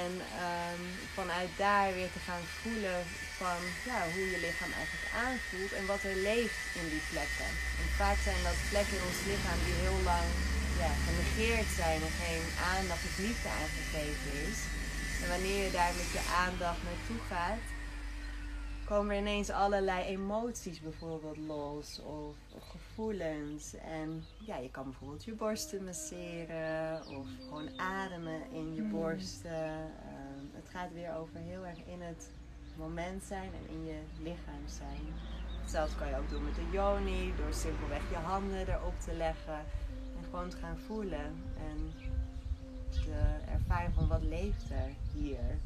[0.03, 0.13] En
[0.45, 0.81] ehm,
[1.17, 2.99] vanuit daar weer te gaan voelen
[3.41, 7.51] van ja, hoe je lichaam eigenlijk aanvoelt en wat er leeft in die plekken.
[7.81, 10.27] En vaak zijn dat plekken in ons lichaam die heel lang
[10.83, 14.59] ja, genegeerd zijn en geen aandacht of liefde aangegeven is.
[15.21, 17.65] En wanneer je daar met je aandacht naartoe gaat,
[18.87, 23.75] komen er ineens allerlei emoties bijvoorbeeld los of, of gevoelens.
[23.75, 28.91] En ja, je kan bijvoorbeeld je borsten masseren of gewoon ademen in je Mm.
[28.91, 29.51] borsten.
[29.51, 32.29] Ehm, het gaat weer over heel erg in het
[32.77, 35.05] moment zijn en in je lichaam zijn.
[35.61, 39.59] Hetzelfde kan je ook doen met de yoni, door simpelweg je handen erop te leggen
[40.17, 41.43] en gewoon te gaan voelen.
[41.69, 41.93] En
[42.89, 45.57] te ervaren van wat leeft er hier.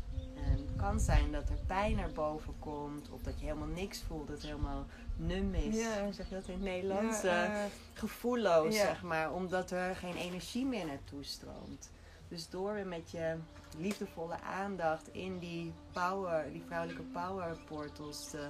[0.46, 4.02] En het kan zijn dat er pijn naar boven komt, of dat je helemaal niks
[4.08, 5.76] voelt, dat het helemaal num is.
[5.76, 6.04] Ja.
[6.04, 7.22] Hoe zeg je dat in het Nederlands?
[7.22, 8.86] Ja, Eh, eh, gevoelloos, Ja.
[8.86, 11.92] zeg maar, omdat er geen energie meer naartoe stroomt.
[12.28, 13.36] Dus door weer met je
[13.78, 18.48] liefdevolle aandacht in die power, die vrouwelijke power portals te,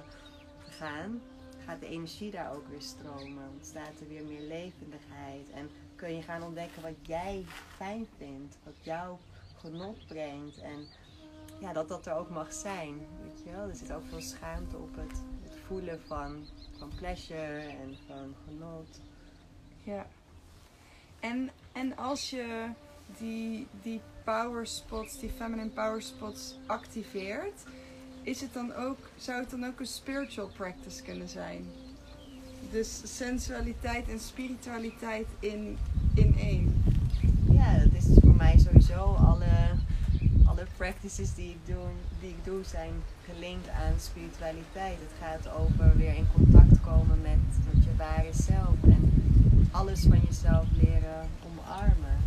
[0.64, 1.20] te gaan,
[1.66, 3.48] gaat de energie daar ook weer stromen.
[3.54, 7.44] Ontstaat er weer meer levendigheid en kun je gaan ontdekken wat jij
[7.76, 9.16] fijn vindt, wat jou
[9.56, 10.86] genot brengt en
[11.62, 12.94] ja, dat dat er ook mag zijn.
[13.22, 13.68] Weet je wel?
[13.68, 16.46] Er zit ook veel schaamte op het, het voelen van,
[16.78, 19.00] van pleasure en van genot.
[19.82, 20.06] Ja.
[21.20, 22.68] En, en als je
[23.18, 27.62] die, die power spots, die feminine power spots activeert,
[28.22, 31.66] is het dan ook, zou het dan ook een spiritual practice kunnen zijn?
[32.70, 35.78] Dus sensualiteit en spiritualiteit in,
[36.14, 36.84] in één.
[37.50, 39.76] Ja, dat is voor mij sowieso alle,
[40.62, 41.86] alle practices die ik, doe,
[42.20, 42.92] die ik doe zijn
[43.24, 44.98] gelinkt aan spiritualiteit.
[45.06, 49.12] Het gaat over weer in contact komen met, je ware zelf en
[49.70, 52.18] alles van jezelf leren omarmen.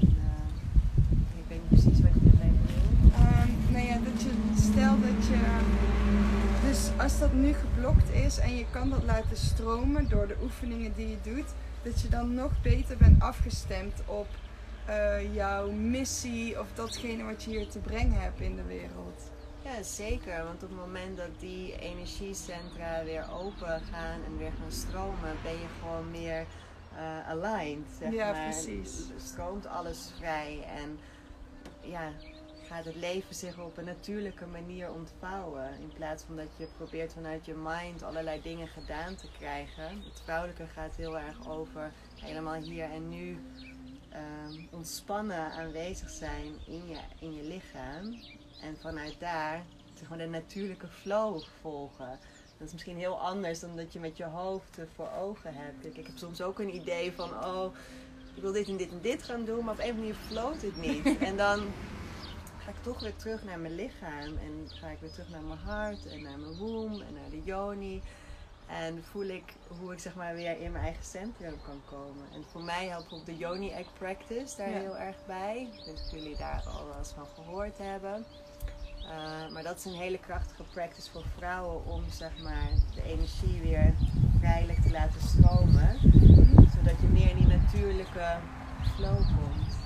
[0.00, 3.14] En, eh, ik weet niet precies wat je ermee bedoelt.
[3.14, 4.30] Ehm, nou ja, dat je,
[4.70, 5.40] stel dat je,
[6.68, 10.92] dus als dat nu geblokt is en je kan dat laten stromen door de oefeningen
[10.96, 11.50] die je doet,
[11.82, 14.26] dat je dan nog beter bent afgestemd op
[14.86, 19.30] eh, jouw missie of datgene wat je hier te brengen hebt in de wereld.
[19.62, 20.44] Ja, zeker.
[20.44, 25.52] Want op het moment dat die energiecentra weer open gaan en weer gaan stromen, ben
[25.52, 26.46] je gewoon meer
[26.96, 27.86] eh, aligned.
[27.98, 28.42] Zeg Ja, maar.
[28.42, 29.04] precies.
[29.18, 30.98] Stroomt alles vrij en
[31.80, 32.10] ja,
[32.62, 35.70] gaat het leven zich op een natuurlijke manier ontvouwen.
[35.80, 40.02] In plaats van dat je probeert vanuit je mind allerlei dingen gedaan te krijgen.
[40.04, 43.38] Het vrouwelijke gaat heel erg over helemaal hier en nu
[44.14, 48.20] ehm, ontspannen aanwezig zijn in je, in je lichaam.
[48.62, 49.64] En vanuit daar
[49.98, 52.18] zeg maar, de natuurlijke flow volgen.
[52.58, 55.80] Dat is misschien heel anders dan dat je met je hoofd voor ogen hebt.
[55.80, 57.74] Kijk, ik heb soms ook een idee van, oh,
[58.34, 60.26] ik wil dit en dit en dit gaan doen, maar op een of andere manier
[60.26, 61.18] floot het niet.
[61.28, 61.60] En dan
[62.58, 64.36] ga ik toch weer terug naar mijn lichaam.
[64.36, 67.42] En ga ik weer terug naar mijn hart en naar mijn womb en naar de
[67.44, 68.02] yoni.
[68.66, 72.24] En voel ik hoe ik zeg maar weer in mijn eigen centrum kan komen.
[72.34, 74.78] En voor mij helpt ook de Yoni Egg Practice daar Ja.
[74.78, 75.68] heel erg bij.
[75.76, 78.24] Dus dat jullie daar al wel eens van gehoord hebben.
[79.02, 83.60] Uh, maar dat is een hele krachtige practice voor vrouwen om zeg maar de energie
[83.62, 83.94] weer
[84.38, 85.98] vrijelijk te laten stromen.
[86.76, 88.36] Zodat je meer in die natuurlijke
[88.96, 89.76] flow komt.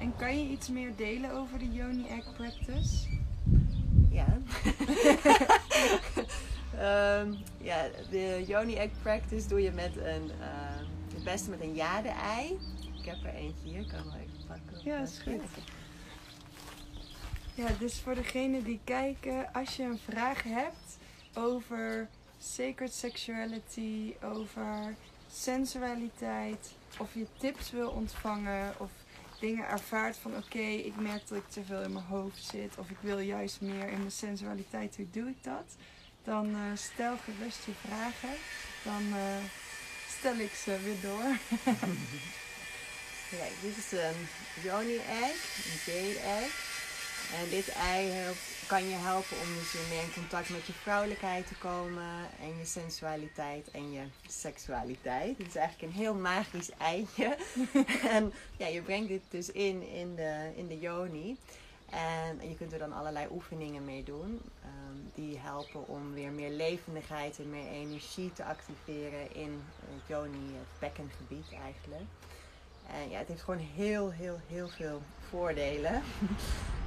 [0.00, 3.06] En kan je iets meer delen over de Yoni Egg Practice?
[4.10, 4.26] Ja.
[6.78, 10.76] Ehm, ja, de Yoni Egg Practice doe je met een, eh,
[11.14, 12.58] het beste met een jade-ei.
[12.98, 14.84] Ik heb er eentje hier, ik kan hem wel even pakken.
[14.84, 15.42] Ja, is goed.
[17.54, 20.98] Ja, dus voor degenen die kijken, als je een vraag hebt
[21.34, 22.08] over
[22.38, 24.94] sacred sexuality, over
[25.32, 28.90] sensualiteit, of je tips wil ontvangen, of
[29.40, 32.90] dingen ervaart van oké, ik merk dat ik te veel in mijn hoofd zit, of
[32.90, 35.76] ik wil juist meer in mijn sensualiteit, hoe doe ik dat?
[36.26, 38.34] Dan eh, stel gerust je vragen,
[38.82, 39.44] dan eh,
[40.18, 41.36] stel ik ze weer door.
[43.30, 44.28] Kijk, dit is een
[44.62, 46.74] Yoni Egg, een Jade Egg.
[47.34, 50.72] En dit ei helpt, kan je helpen om dus weer meer in contact met je
[50.72, 52.28] vrouwelijkheid te komen.
[52.40, 55.38] En je sensualiteit en je seksualiteit.
[55.38, 57.36] Het is eigenlijk een heel magisch eitje.
[58.16, 61.36] en ja, je brengt dit dus in in de, in de yoni.
[61.90, 64.40] En je kunt er dan allerlei oefeningen mee doen.
[64.62, 70.54] ehm, die helpen om weer meer levendigheid en meer energie te activeren in het yoni,
[70.54, 72.08] het bekkengebied eigenlijk.
[72.92, 76.02] En ja, het heeft gewoon heel, heel, heel veel voordelen.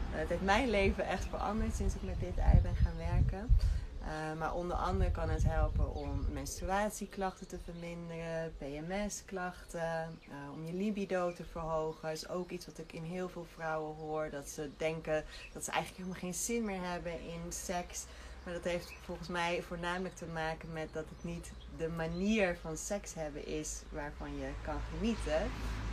[0.10, 3.58] Het heeft mijn leven echt veranderd sinds ik met dit ei ben gaan werken.
[4.02, 10.74] Uh, maar onder andere kan het helpen om menstruatieklachten te verminderen, PMS-klachten, uh, om je
[10.74, 12.12] libido te verhogen.
[12.12, 14.30] Is ook iets wat ik in heel veel vrouwen hoor.
[14.30, 18.06] Dat ze denken dat ze eigenlijk helemaal geen zin meer hebben in seks.
[18.44, 22.78] Maar dat heeft volgens mij voornamelijk te maken met dat het niet de manier van
[22.78, 25.52] seks hebben is waarvan je kan genieten.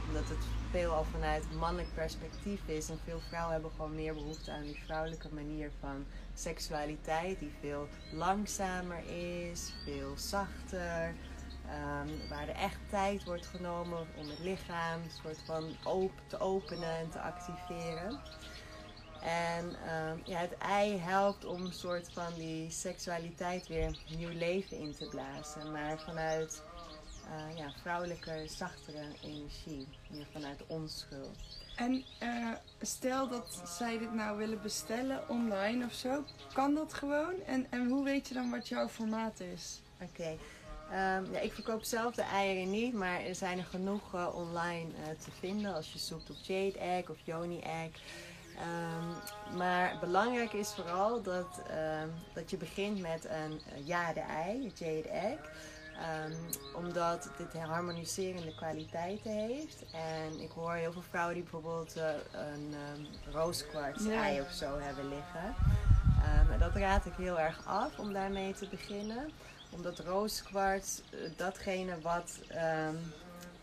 [0.09, 2.89] Omdat het veel al vanuit mannelijk perspectief is.
[2.89, 7.39] En veel vrouwen hebben gewoon meer behoefte aan die vrouwelijke manier van seksualiteit.
[7.39, 9.03] Die veel langzamer
[9.51, 11.15] is, veel zachter.
[11.67, 16.97] Um, waar er echt tijd wordt genomen om het lichaam soort van open, te openen
[16.97, 18.21] en te activeren.
[19.27, 24.79] En um, ja, het ei helpt om een soort van die seksualiteit weer nieuw leven
[24.79, 25.73] in te blazen.
[25.73, 26.63] Maar vanuit
[27.27, 29.89] eh, ja, vrouwelijke, zachtere energie.
[30.11, 31.37] Meer vanuit onschuld.
[31.77, 37.35] En eh, stel dat zij dit nou willen bestellen online of zo, kan dat gewoon?
[37.47, 39.81] En, en hoe weet je dan wat jouw formaat is?
[40.01, 40.37] Oké.
[40.91, 44.89] Ehm, ja, ik verkoop zelf de eieren niet, maar er zijn er genoeg eh, online
[45.25, 48.01] te vinden als je zoekt op Jade Egg of Yoni Egg.
[48.57, 55.09] Ehm, maar belangrijk is vooral dat, ehm, dat je begint met een jade-ei, een Jade
[55.09, 55.39] Egg.
[56.75, 59.85] omdat dit harmoniserende kwaliteiten heeft.
[59.93, 64.79] En ik hoor heel veel vrouwen die bijvoorbeeld uh, een um, rooskwarts ei of zo
[64.79, 65.55] hebben liggen.
[66.53, 69.31] Um, dat raad ik heel erg af om daarmee te beginnen
[69.71, 72.41] omdat rooskwarts uh, datgene wat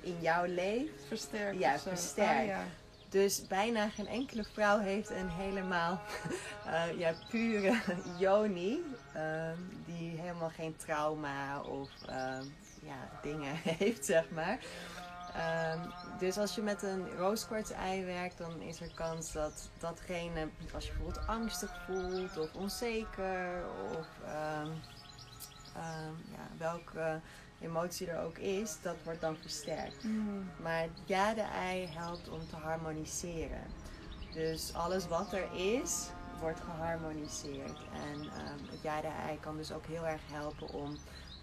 [0.03, 1.59] in jou leeft, versterkt.
[1.59, 2.41] Ja, versterkt.
[2.41, 2.63] Oh, ja.
[3.13, 6.01] Dus bijna geen enkele vrouw heeft een helemaal
[6.65, 7.79] uh, ja, pure
[8.19, 8.83] yoni.
[9.15, 9.51] Uh,
[9.85, 11.89] die helemaal geen trauma of
[12.81, 14.59] ja, dingen heeft, zeg maar.
[15.73, 20.47] Um, dus als je met een rooskwarts ei werkt, dan is er kans dat datgene,
[20.73, 23.63] als je bijvoorbeeld angstig voelt of onzeker
[23.97, 24.07] of
[26.31, 27.21] ja, welke
[27.63, 30.03] emotie er ook is, dat wordt dan versterkt.
[30.03, 30.49] Mm.
[30.61, 33.63] Maar het jade-ei helpt om te harmoniseren.
[34.33, 37.79] Dus alles wat er is, wordt geharmoniseerd.
[37.93, 40.97] En um, het jade-ei kan dus ook heel erg helpen om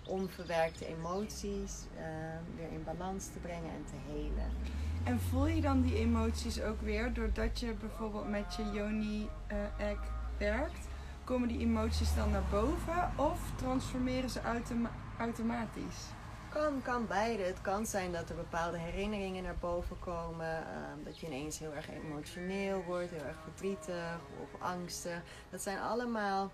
[0.06, 4.52] onverwerkte emoties um, weer in balans te brengen en te helen.
[5.04, 10.38] En voel je dan die emoties ook weer doordat je bijvoorbeeld met je Yoni-egg uh,
[10.38, 10.88] werkt?
[11.30, 16.00] komen die emoties dan naar boven of transformeren ze automa automatisch?
[16.48, 17.42] Kan, kan beide.
[17.42, 20.56] Het kan zijn dat er bepaalde herinneringen naar boven komen.
[20.56, 25.22] Ehm, dat je ineens heel erg emotioneel wordt, heel erg verdrietig of angsten.
[25.50, 26.50] Dat zijn allemaal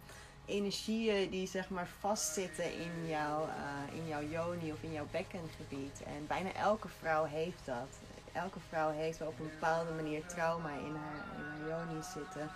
[0.47, 6.03] energieën die zeg maar vastzitten in, jouw, uh, in jouw yoni of in jouw bekkengebied.
[6.07, 7.89] En bijna elke vrouw heeft dat.
[8.33, 12.51] Elke vrouw heeft wel op een bepaalde manier trauma in haar, in haar yoni zitten.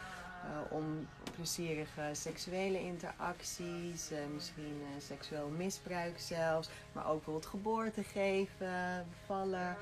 [0.45, 8.03] Uh, om plezierige seksuele interacties, uh, misschien uh, seksueel misbruik zelfs, maar ook bijvoorbeeld geboorte
[8.03, 9.77] geven, bevallen.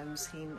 [0.00, 0.58] Um, misschien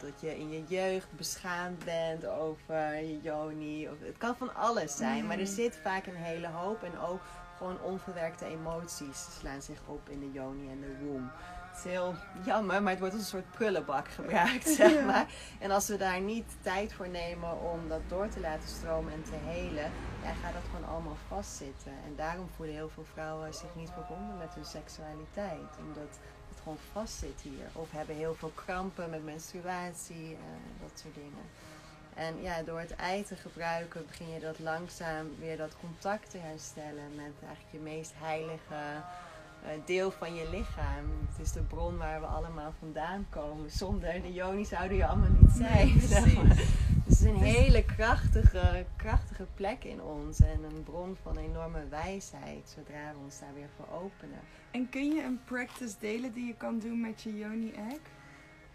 [0.00, 3.88] dat je in je jeugd beschaamd bent over je joni.
[3.88, 5.54] Of, het kan van alles zijn, maar er mm.
[5.54, 7.20] zit vaak een hele hoop en ook
[7.56, 11.30] gewoon onverwerkte emoties slaan zich op in de joni en de womb
[11.76, 15.26] is heel jammer, maar het wordt als een soort prullenbak gebruikt, zeg maar.
[15.60, 19.22] En als we daar niet tijd voor nemen om dat door te laten stromen en
[19.22, 19.90] te helen,
[20.22, 21.92] ja, gaat dat gewoon allemaal vastzitten.
[21.92, 26.78] En daarom voelen heel veel vrouwen zich niet verbonden met hun seksualiteit, omdat het gewoon
[26.92, 27.66] vastzit hier.
[27.72, 31.46] Of hebben heel veel krampen met menstruatie en dat soort dingen.
[32.14, 36.38] En ja, door het ei te gebruiken begin je dat langzaam weer dat contact te
[36.38, 39.02] herstellen met eigenlijk je meest heilige
[39.84, 41.04] deel van je lichaam.
[41.28, 43.70] Het is de bron waar we allemaal vandaan komen.
[43.70, 45.86] Zonder de Joni zouden je allemaal niet zijn.
[45.86, 46.56] Nee, zeg maar.
[47.04, 52.74] het is een hele krachtige, krachtige plek in ons en een bron van enorme wijsheid
[52.76, 54.40] zodra we ons daar weer voor openen.
[54.70, 58.00] En kun je een practice delen die je kan doen met je Yoni egg?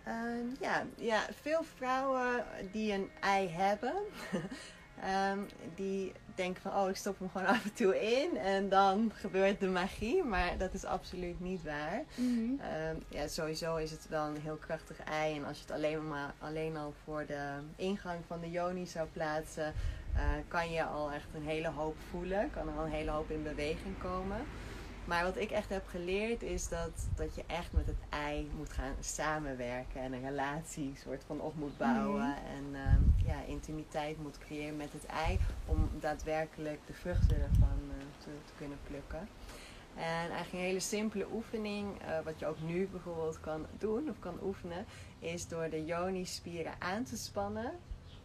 [0.08, 3.93] Uh, ja, ja, veel vrouwen die een ei hebben,
[5.31, 9.11] um, die denken van, oh, ik stop hem gewoon af en toe in en dan
[9.15, 10.23] gebeurt de magie.
[10.23, 12.03] Maar dat is absoluut niet waar.
[12.15, 12.59] Mm
[13.07, 15.37] ja, sowieso is het wel een heel krachtig ei.
[15.37, 17.41] En als je het alleen, maar, alleen al voor de
[17.75, 19.73] ingang van de yoni zou plaatsen,
[20.15, 22.49] uh, kan je al echt een hele hoop voelen.
[22.53, 24.45] Kan er al een hele hoop in beweging komen.
[25.12, 28.74] Maar wat ik echt heb geleerd is dat, dat je echt met het ei moet
[28.74, 32.28] gaan samenwerken en een relatie soort van op moet bouwen.
[32.28, 32.56] Mhm.
[32.56, 38.04] En uh, ja, intimiteit moet creëren met het ei om daadwerkelijk de vruchten ervan uh,
[38.17, 39.28] te, te, kunnen plukken.
[39.95, 44.19] En eigenlijk een hele simpele oefening, uh, wat je ook nu bijvoorbeeld kan doen of
[44.19, 44.86] kan oefenen,
[45.19, 47.71] is door de yoni-spieren aan te spannen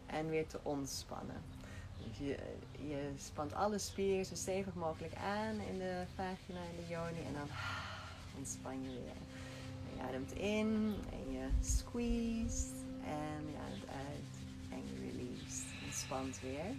[0.07, 1.43] en weer te ontspannen.
[2.09, 2.39] Dus je,
[2.89, 7.33] je spant alle spieren zo stevig mogelijk aan in de vagina en de yoni en
[7.33, 7.49] dan
[8.37, 9.97] ontspan je weer.
[9.97, 12.67] je ademt in en je squeeze
[13.05, 14.35] en je ademt uit
[14.71, 15.63] en je release.
[15.85, 16.75] Ontspant weer.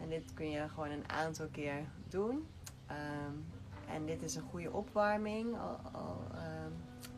[0.00, 2.46] En dit kun je gewoon een aantal keer doen.
[2.90, 3.44] Um,
[3.88, 5.56] en dit is een goede opwarming
[5.92, 6.72] al, um,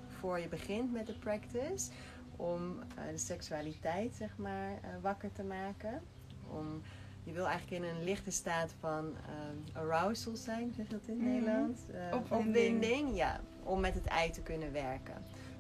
[0.09, 1.91] voor je begint met de practice.
[2.37, 6.03] Om uh, de seksualiteit zeg maar uh, wakker te maken.
[6.51, 6.83] Om
[7.25, 11.17] je wil eigenlijk in een lichte staat van um, arousal zijn, zeg je dat in
[11.17, 11.81] mm Nederlands?
[11.91, 13.17] Uh, opwinding.
[13.17, 15.15] ja, om met het ei te kunnen werken.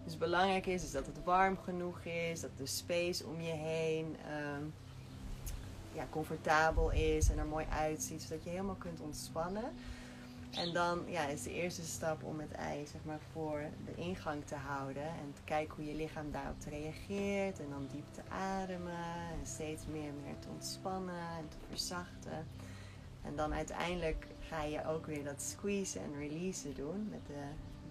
[0.04, 4.16] Dus belangrijk is, is dat het warm genoeg is, dat de space om je heen
[4.56, 4.72] um,
[5.92, 9.64] ja, comfortabel is en er mooi uitziet, zodat je helemaal kunt ontspannen.
[10.50, 14.44] En dan ja, is de eerste stap om het ei zeg maar, voor de ingang
[14.44, 15.06] te houden.
[15.06, 17.60] En te kijken hoe je lichaam daarop reageert.
[17.60, 18.92] En dan diep te ademen.
[19.40, 22.46] En steeds meer en meer te ontspannen en te verzachten.
[23.22, 27.42] En dan uiteindelijk ga je ook weer dat squeeze en release doen met de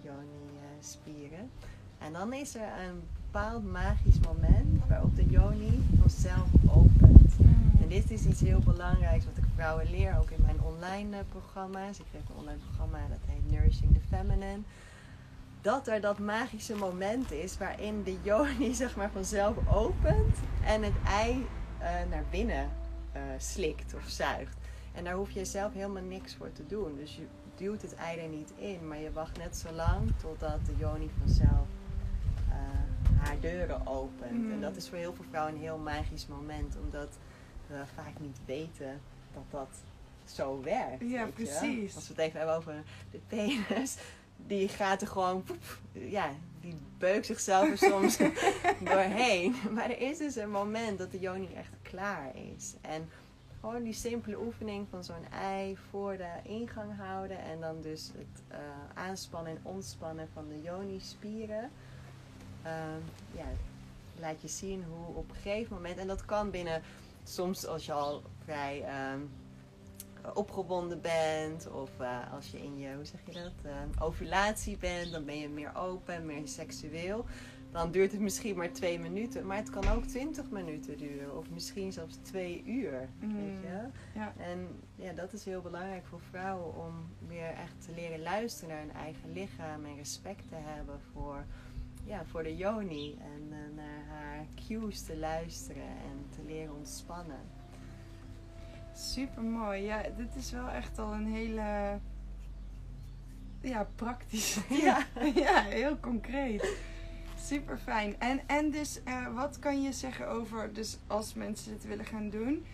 [0.02, 1.50] yoni-spieren.
[1.98, 7.17] En dan is er een bepaald magisch moment waarop de yoni vanzelf opent.
[7.88, 11.22] En dit is iets heel belangrijks wat ik vrouwen leer, ook in mijn online eh,
[11.28, 11.98] programma's.
[11.98, 14.58] Ik geef een online programma dat heet Nourishing the Feminine.
[15.60, 20.94] Dat er dat magische moment is waarin de yoni zeg maar vanzelf opent en het
[21.06, 21.46] ei
[21.78, 22.70] eh, naar binnen
[23.12, 24.56] eh, slikt of zuigt.
[24.94, 26.96] En daar hoef je zelf helemaal niks voor te doen.
[26.96, 30.66] Dus je duwt het ei er niet in, maar je wacht net zo lang totdat
[30.66, 31.66] de yoni vanzelf
[33.18, 34.32] haar deuren opent.
[34.32, 34.52] Mm.
[34.52, 37.18] En dat is voor heel veel vrouwen een heel magisch moment, omdat
[37.68, 39.00] we vaak niet weten
[39.34, 39.68] dat dat
[40.24, 41.00] zo werkt.
[41.00, 41.32] Ja, je.
[41.32, 41.94] precies.
[41.94, 43.96] Als we het even hebben over de penis,
[44.36, 48.16] die gaat er gewoon, poep, ja, die beukt zichzelf er soms
[48.90, 49.54] doorheen.
[49.70, 52.74] Maar er is dus een moment dat de yoni echt klaar is.
[52.80, 53.08] En
[53.60, 57.38] gewoon die simpele oefening van zo'n ei voor de ingang houden.
[57.38, 58.58] En dan dus het eh,
[58.94, 61.70] aanspannen en ontspannen van de yoni-spieren.
[62.62, 63.00] Ehm,
[63.32, 63.46] ja,
[64.20, 65.98] laat je zien hoe op een gegeven moment...
[65.98, 66.82] En dat kan binnen,
[67.28, 69.20] soms als je al vrij ehm,
[70.34, 71.70] opgewonden bent.
[71.70, 75.12] Of eh, als je in je, hoe zeg je dat, eh, ovulatie bent.
[75.12, 77.24] Dan ben je meer open, meer seksueel.
[77.70, 79.46] Dan duurt het misschien maar twee minuten.
[79.46, 81.36] Maar het kan ook twintig minuten duren.
[81.36, 83.08] Of misschien zelfs twee uur.
[83.20, 83.34] Mm.
[83.34, 83.88] Weet je?
[84.18, 84.32] Ja.
[84.36, 88.84] En ja, dat is heel belangrijk voor vrouwen om weer echt te leren luisteren naar
[88.84, 91.44] hun eigen lichaam en respect te hebben voor,
[92.08, 97.40] ja, voor de yoni en eh, naar haar cues te luisteren en te leren ontspannen.
[98.94, 99.82] Super mooi.
[99.82, 101.98] Ja, dit is wel echt al een hele.
[103.60, 104.60] Ja, praktische.
[104.82, 105.06] Ja.
[105.34, 106.76] ja, heel concreet.
[107.38, 108.20] Super fijn.
[108.20, 112.30] En, en dus, eh, wat kan je zeggen over, dus als mensen dit willen gaan
[112.30, 112.64] doen,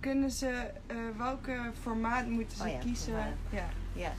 [0.00, 3.04] kunnen ze, eh, welke formaat moeten ze Oh ja, kiezen?
[3.12, 3.36] formaat.
[3.50, 3.68] Ja.
[3.94, 4.12] Ja.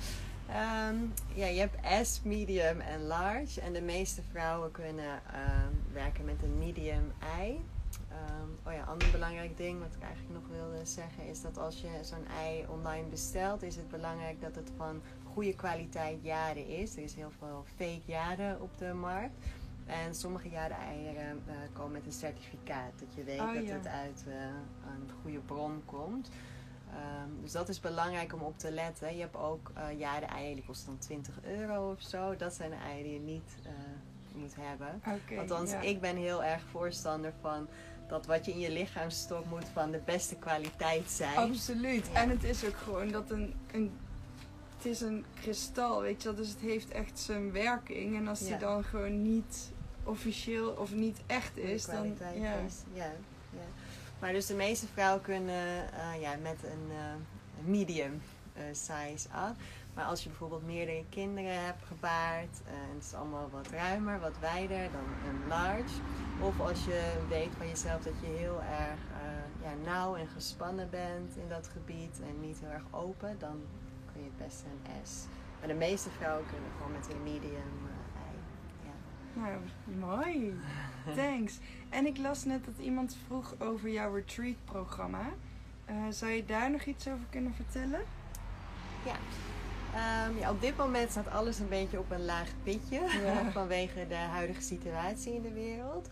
[0.53, 0.95] Ehm,
[1.33, 3.61] ja, je hebt S, medium en large.
[3.61, 7.65] En de meeste vrouwen kunnen ehm, werken met een medium ei.
[8.09, 11.81] Ehm, oh ja, ander belangrijk ding wat ik eigenlijk nog wilde zeggen is dat als
[11.81, 16.95] je zo'n ei online bestelt, is het belangrijk dat het van goede kwaliteit jade is.
[16.95, 19.45] Er is heel veel fake jade op de markt.
[19.85, 22.91] En sommige jade eieren eh, komen met een certificaat.
[22.99, 23.73] Dat je weet Oh, dat ja.
[23.73, 24.33] het uit eh,
[24.85, 26.29] een goede bron komt.
[26.95, 29.15] Ehm, dus dat is belangrijk om op te letten.
[29.15, 32.35] Je hebt ook eh jade eieren die kosten dan 20 euro of zo.
[32.35, 33.71] Dat zijn de eieren die je niet eh,
[34.41, 35.01] moet hebben.
[35.07, 35.39] Oké.
[35.39, 35.79] Althans, ja.
[35.81, 37.67] ik ben heel erg voorstander van
[38.07, 41.35] dat wat je in je lichaam stopt moet van de beste kwaliteit zijn.
[41.37, 42.07] Absoluut.
[42.13, 42.21] Ja.
[42.21, 43.91] En het is ook gewoon dat een, een.
[44.77, 46.37] Het is een kristal, weet je wel.
[46.37, 48.15] Dus het heeft echt zijn werking.
[48.15, 48.57] En als die Ja.
[48.57, 49.71] dan gewoon niet
[50.03, 52.17] officieel of niet echt is, dan.
[52.35, 52.53] Ja.
[52.53, 52.75] is.
[52.93, 53.11] Ja, ja.
[54.23, 58.21] Maar dus de meeste vrouwen kunnen eh, ja, met een eh, medium
[58.53, 59.55] eh, size af.
[59.93, 64.39] Maar als je bijvoorbeeld meerdere kinderen hebt gebaard en het is allemaal wat ruimer, wat
[64.39, 65.93] wijder dan een large.
[66.41, 68.99] Of als je weet van jezelf dat je heel erg
[69.61, 73.61] ja, nauw en gespannen bent in dat gebied en niet heel erg open, dan
[74.11, 75.25] kun je het beste een S.
[75.59, 77.73] Maar de meeste vrouwen kunnen gewoon met een medium
[78.27, 78.37] ei.
[78.83, 79.41] Ja.
[79.41, 79.59] Nou,
[79.99, 80.53] mooi.
[81.15, 81.57] Thanks.
[81.89, 85.29] En ik las net dat iemand vroeg over jouw retreat-programma.
[85.85, 88.01] Eh, zou je daar nog iets over kunnen vertellen?
[89.05, 89.15] Ja.
[89.93, 93.51] Ehm, ja, op dit moment staat alles een beetje op een laag pitje Ja.
[93.59, 96.09] vanwege de huidige situatie in de wereld.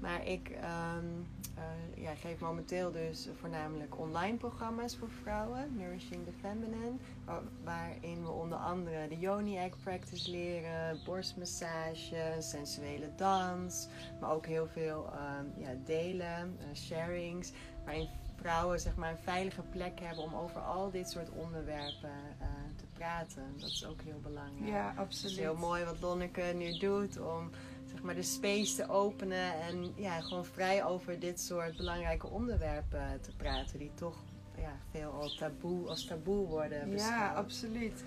[0.00, 1.06] Maar ik ehm,
[1.54, 6.92] eh, ja, geef momenteel dus voornamelijk online programma's voor vrouwen, Nourishing the Feminine,
[7.24, 13.88] wa- waarin we onder andere de Yoni Egg Practice leren, borstmassage, sensuele dans,
[14.20, 17.52] maar ook heel veel ehm, ja, delen, eh, sharings,
[17.84, 22.46] waarin vrouwen zeg maar, een veilige plek hebben om over al dit soort onderwerpen eh,
[22.76, 23.42] te praten.
[23.56, 24.70] Dat is ook heel belangrijk.
[24.72, 25.32] Ja, Het absoluut.
[25.32, 27.50] is heel mooi wat Lonneke nu doet om
[27.94, 33.20] zeg maar, de space te openen en ja, gewoon vrij over dit soort belangrijke onderwerpen
[33.20, 34.16] te praten, die toch
[34.58, 37.14] ja, veel al taboe, als taboe worden beschouwd.
[37.14, 38.04] Ja, absoluut.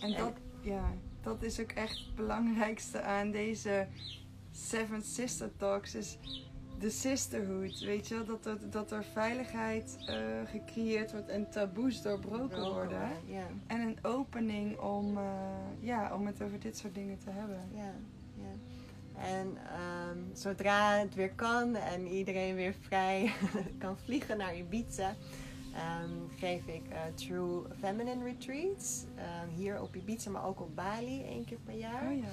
[0.00, 3.86] En En- dat, ja, dat is ook echt het belangrijkste aan deze
[4.50, 5.94] Seven Sister Talks.
[5.94, 6.18] Is
[6.78, 8.24] de sisterhood, weet je wel?
[8.24, 13.08] Dat er, dat er veiligheid eh, gecreëerd wordt en taboes doorbroken worden.
[13.26, 15.24] Ja, En een opening om, eh,
[15.80, 17.60] ja, om het over dit soort dingen te hebben.
[17.74, 17.92] ja.
[19.18, 23.32] En ehm, zodra het weer kan en iedereen weer vrij
[23.78, 25.14] kan vliegen naar Ibiza,
[25.74, 29.04] ehm, geef ik eh, True Feminine Retreats.
[29.16, 32.10] ehm, hier op Ibiza, maar ook op Bali één keer per jaar.
[32.10, 32.28] Oh ja.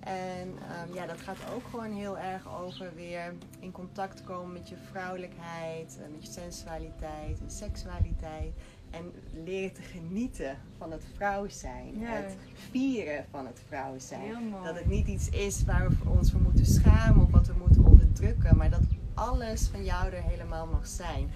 [0.00, 0.58] En
[0.92, 5.98] ja, dat gaat ook gewoon heel erg over weer in contact komen met je vrouwelijkheid,
[6.02, 8.52] eh, met je sensualiteit en seksualiteit.
[8.90, 9.12] En
[9.44, 11.98] leren te genieten van het vrouw zijn.
[11.98, 12.10] Ja.
[12.10, 12.36] Het
[12.70, 14.50] vieren van het vrouw zijn.
[14.64, 17.54] Dat het niet iets is waar we voor ons voor moeten schamen of wat we
[17.58, 18.56] moeten onderdrukken.
[18.56, 18.82] Maar dat
[19.14, 21.30] alles van jou er helemaal mag zijn.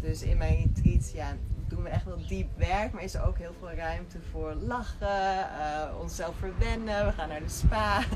[0.00, 1.36] Dus in mijn retreats ja,
[1.70, 2.92] doen we echt wel diep werk.
[2.92, 5.08] Maar is er ook heel veel ruimte voor lachen,
[5.60, 7.06] eh, onszelf verwennen.
[7.06, 7.98] We gaan naar de spa.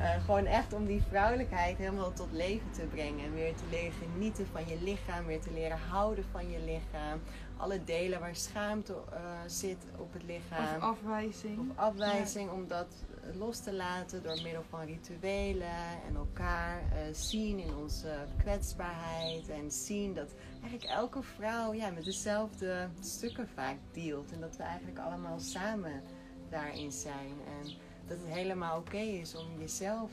[0.00, 3.24] Eh, gewoon echt om die vrouwelijkheid helemaal tot leven te brengen.
[3.24, 5.26] En weer te leren genieten van je lichaam.
[5.26, 7.20] Weer te leren houden van je lichaam.
[7.56, 11.58] Alle delen waar schaamte eh, zit op het lichaam Of afwijzing.
[11.58, 12.86] of afwijzing om dat
[13.34, 19.70] los te laten door middel van rituelen en elkaar eh, zien in onze kwetsbaarheid en
[19.70, 24.98] zien dat eigenlijk elke vrouw ja, met dezelfde stukken vaak dealt en dat we eigenlijk
[24.98, 26.02] allemaal samen
[26.50, 27.72] daarin zijn en
[28.06, 30.10] dat het helemaal oké is om jezelf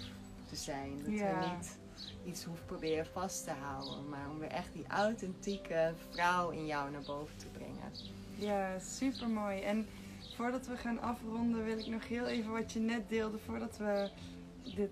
[0.50, 0.98] te zijn.
[1.04, 1.40] Dat Ja.
[1.40, 1.78] we niet
[2.26, 6.92] iets hoeven proberen vast te houden, maar om weer echt die authentieke vrouw in jou
[6.92, 7.92] naar boven te brengen.
[8.36, 9.62] Ja, super mooi.
[9.62, 9.88] En
[10.36, 14.10] voordat we gaan afronden, wil ik nog heel even wat je net deelde voordat we
[14.76, 14.90] dit,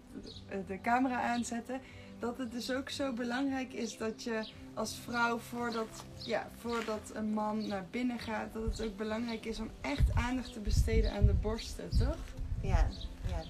[0.47, 1.81] eh, de camera aanzetten.
[2.19, 7.33] Dat het dus ook zo belangrijk is dat je als vrouw, voordat, ja, voordat een
[7.33, 11.25] man naar binnen gaat, dat het ook belangrijk is om echt aandacht te besteden aan
[11.25, 12.17] de borsten, toch?
[12.61, 12.87] Ja,
[13.27, 13.43] ja.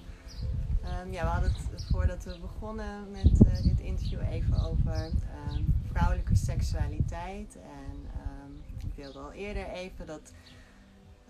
[0.84, 5.62] Ehm, ja, we hadden het voordat we begonnen met eh, dit interview even over ehm,
[5.90, 7.56] vrouwelijke seksualiteit.
[7.56, 10.32] En ehm, ik deelde al eerder even dat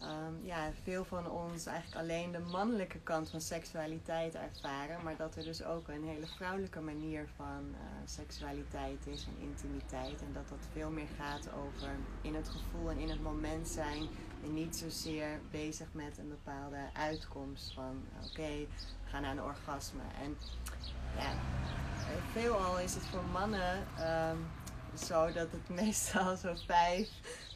[0.03, 5.03] ehm, ja, veel van ons eigenlijk alleen de mannelijke kant van seksualiteit ervaren.
[5.03, 10.21] Maar dat er dus ook een hele vrouwelijke manier van eh, seksualiteit is en intimiteit.
[10.21, 11.91] En dat dat veel meer gaat over
[12.21, 14.09] in het gevoel en in het moment zijn.
[14.45, 18.67] En niet zozeer bezig met een bepaalde uitkomst van oké,
[19.05, 20.03] we gaan naar een orgasme.
[20.23, 20.37] En
[21.17, 24.37] ja, eh, veelal is het voor mannen ehm,
[24.95, 27.09] zo dat het meestal zo vijf,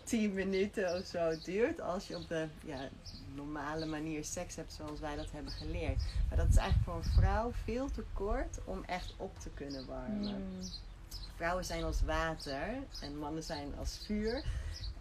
[0.07, 2.89] tien minuten of zo duurt als je op de ja,
[3.35, 6.03] normale manier seks hebt zoals wij dat hebben geleerd.
[6.29, 9.87] Maar dat is eigenlijk voor een vrouw veel te kort om echt op te kunnen
[9.87, 10.69] warmen Mm.
[11.37, 12.69] vrouwen zijn als water
[13.01, 14.45] en mannen zijn als vuur.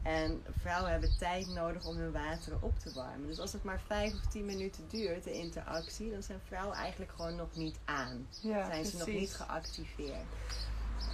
[0.04, 3.28] En vrouwen hebben tijd nodig om hun wateren op te warmen.
[3.28, 7.12] Dus als het maar vijf of tien minuten duurt, de interactie, dan zijn vrouwen eigenlijk
[7.16, 8.28] gewoon nog niet aan.
[8.42, 10.24] Ja, zijn ze nog niet geactiveerd.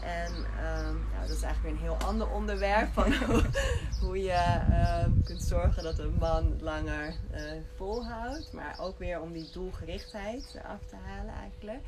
[0.04, 3.44] En ehm, dat is eigenlijk weer een heel ander onderwerp van hoe,
[4.00, 4.32] hoe je
[4.72, 7.42] ehm, kunt zorgen dat een man langer eh,
[7.76, 8.54] volhoudt.
[8.54, 11.82] Maar ook weer om die doelgerichtheid af te halen eigenlijk.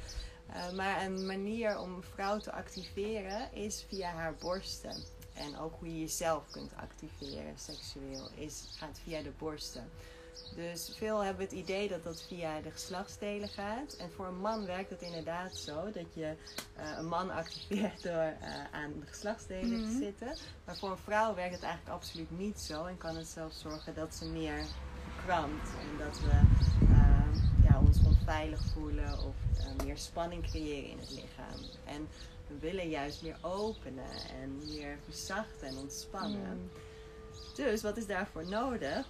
[0.54, 4.96] Eh, maar een manier om een vrouw te activeren is via haar borsten.
[5.34, 9.90] En ook hoe je jezelf kunt activeren seksueel is, gaat via de borsten.
[10.56, 13.94] Dus veel hebben het idee dat dat via de geslachtsdelen gaat.
[13.94, 16.36] En voor een man werkt het inderdaad zo dat je
[16.76, 19.92] eh, een man activeert door eh, aan de geslachtsdelen Mhm.
[19.92, 20.38] te zitten.
[20.66, 22.86] Maar voor een vrouw werkt het eigenlijk absoluut niet zo.
[22.86, 24.66] En kan het zelfs zorgen dat ze meer
[25.04, 25.70] verkrampt.
[25.80, 26.32] En dat we
[26.86, 29.36] eh, ja, ons onveilig voelen of
[29.86, 31.60] meer spanning creëren in het lichaam.
[31.86, 32.08] En
[32.48, 34.12] we willen juist meer openen
[34.42, 36.58] en meer verzachten en ontspannen.
[36.58, 36.70] Mm.
[37.56, 39.08] Dus wat is daarvoor nodig?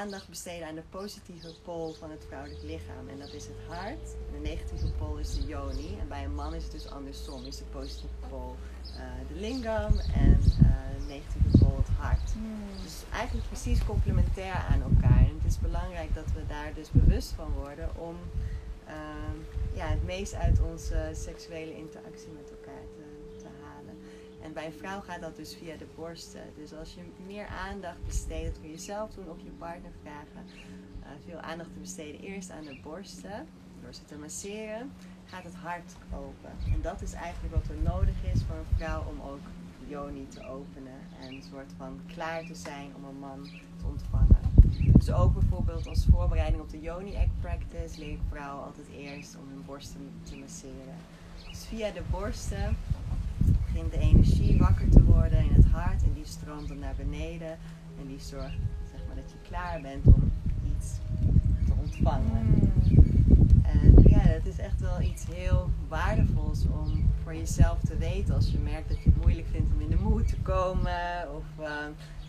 [0.00, 3.08] Aandacht besteden aan de positieve pool van het vrouwelijk lichaam.
[3.08, 4.06] En dat is het hart.
[4.32, 5.96] De negatieve pool is de yoni.
[6.00, 7.44] En bij een man is het dus andersom.
[7.46, 8.56] Is de positieve pool
[8.96, 12.34] eh, de lingam en eh, de negatieve pool het hart.
[12.34, 12.82] Mm.
[12.82, 15.18] Dus eigenlijk precies complementair aan elkaar.
[15.18, 18.16] En het is belangrijk dat we daar dus bewust van worden om
[18.86, 19.36] ehm,
[19.74, 22.51] ja, het meest uit onze seksuele interactie met
[24.42, 26.42] En bij een vrouw gaat dat dus via de borsten.
[26.56, 30.46] Dus als je meer aandacht besteedt, kun je zelf doen of je partner vragen,
[31.02, 33.46] eh, veel aandacht te besteden eerst aan de borsten,
[33.82, 34.92] door ze te masseren,
[35.24, 36.50] gaat het hart open.
[36.72, 39.46] En dat is eigenlijk wat er nodig is voor een vrouw om ook
[39.88, 43.44] yoni te openen en een soort van klaar te zijn om een man
[43.76, 44.40] te ontvangen.
[44.92, 49.36] Dus ook bijvoorbeeld als voorbereiding op de Yoni Egg Practice leer ik vrouwen altijd eerst
[49.36, 50.96] om hun borsten te masseren.
[51.50, 52.76] Dus via de borsten
[53.72, 57.58] begint de energie wakker te worden in het hart en die stroomt dan naar beneden
[58.00, 58.56] en die zorgt
[58.90, 60.30] zeg maar, dat je klaar bent om
[60.76, 60.92] iets
[61.66, 62.72] te ontvangen.
[63.62, 68.50] En ja, het is echt wel iets heel waardevols om voor jezelf te weten als
[68.50, 71.34] je merkt dat je het moeilijk vindt om in de moed te komen.
[71.36, 71.70] Of eh,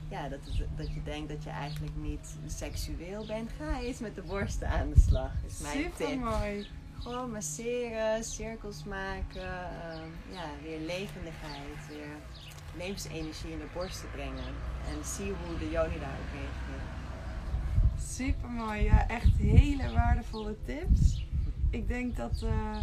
[0.09, 3.49] ja, dat, het- dat je denkt dat je eigenlijk niet seksueel bent.
[3.57, 6.67] Ga eens met de borsten aan de slag, is mijn Super mooi.
[6.99, 9.99] Gewoon masseren, cirkels maken, eh,
[10.31, 12.15] ja, weer levendigheid, weer
[12.77, 14.53] levensenergie in de borst te brengen.
[14.87, 16.91] En zie hoe de Joni daarop reageert.
[17.99, 21.25] Super mooi, ja, echt hele waardevolle tips.
[21.69, 22.77] Ik denk dat uh,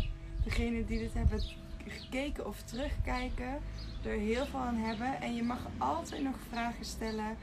[0.44, 1.40] degenen die dit hebben
[1.86, 3.58] gekeken of terugkijken,
[4.04, 5.20] er heel veel aan hebben.
[5.20, 7.36] En je mag altijd nog vragen stellen.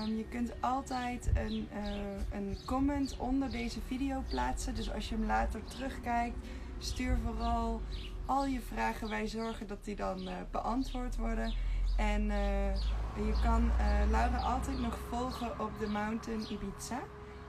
[0.00, 4.74] Um, je kunt altijd een, uh, een comment onder deze video plaatsen.
[4.74, 6.36] Dus als je hem later terugkijkt,
[6.78, 7.80] stuur vooral
[8.26, 9.08] al je vragen.
[9.08, 11.54] Wij zorgen dat die dan uh, beantwoord worden.
[11.96, 12.74] En uh,
[13.16, 13.70] je kan
[14.10, 17.00] Laura altijd nog volgen op de Mountain Ibiza.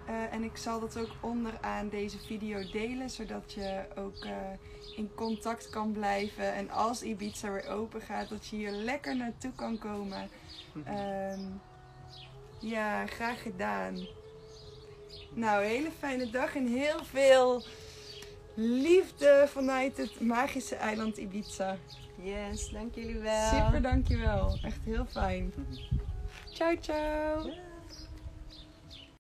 [0.10, 4.32] Uh, en ik zal dat ook onderaan deze video delen, zodat je ook uh,
[4.96, 6.54] in contact kan blijven.
[6.54, 10.30] En als Ibiza weer open gaat, dat je hier lekker naartoe kan komen.
[10.76, 11.62] Um,
[12.60, 14.08] ja, graag gedaan.
[15.34, 17.64] Nou, hele fijne dag en heel veel
[18.54, 21.78] liefde vanuit het magische eiland Ibiza.
[22.22, 23.50] Yes, dank jullie wel.
[23.50, 24.60] Super, dankjewel.
[24.64, 25.54] Echt heel fijn.
[26.54, 27.65] Ciao, ciao.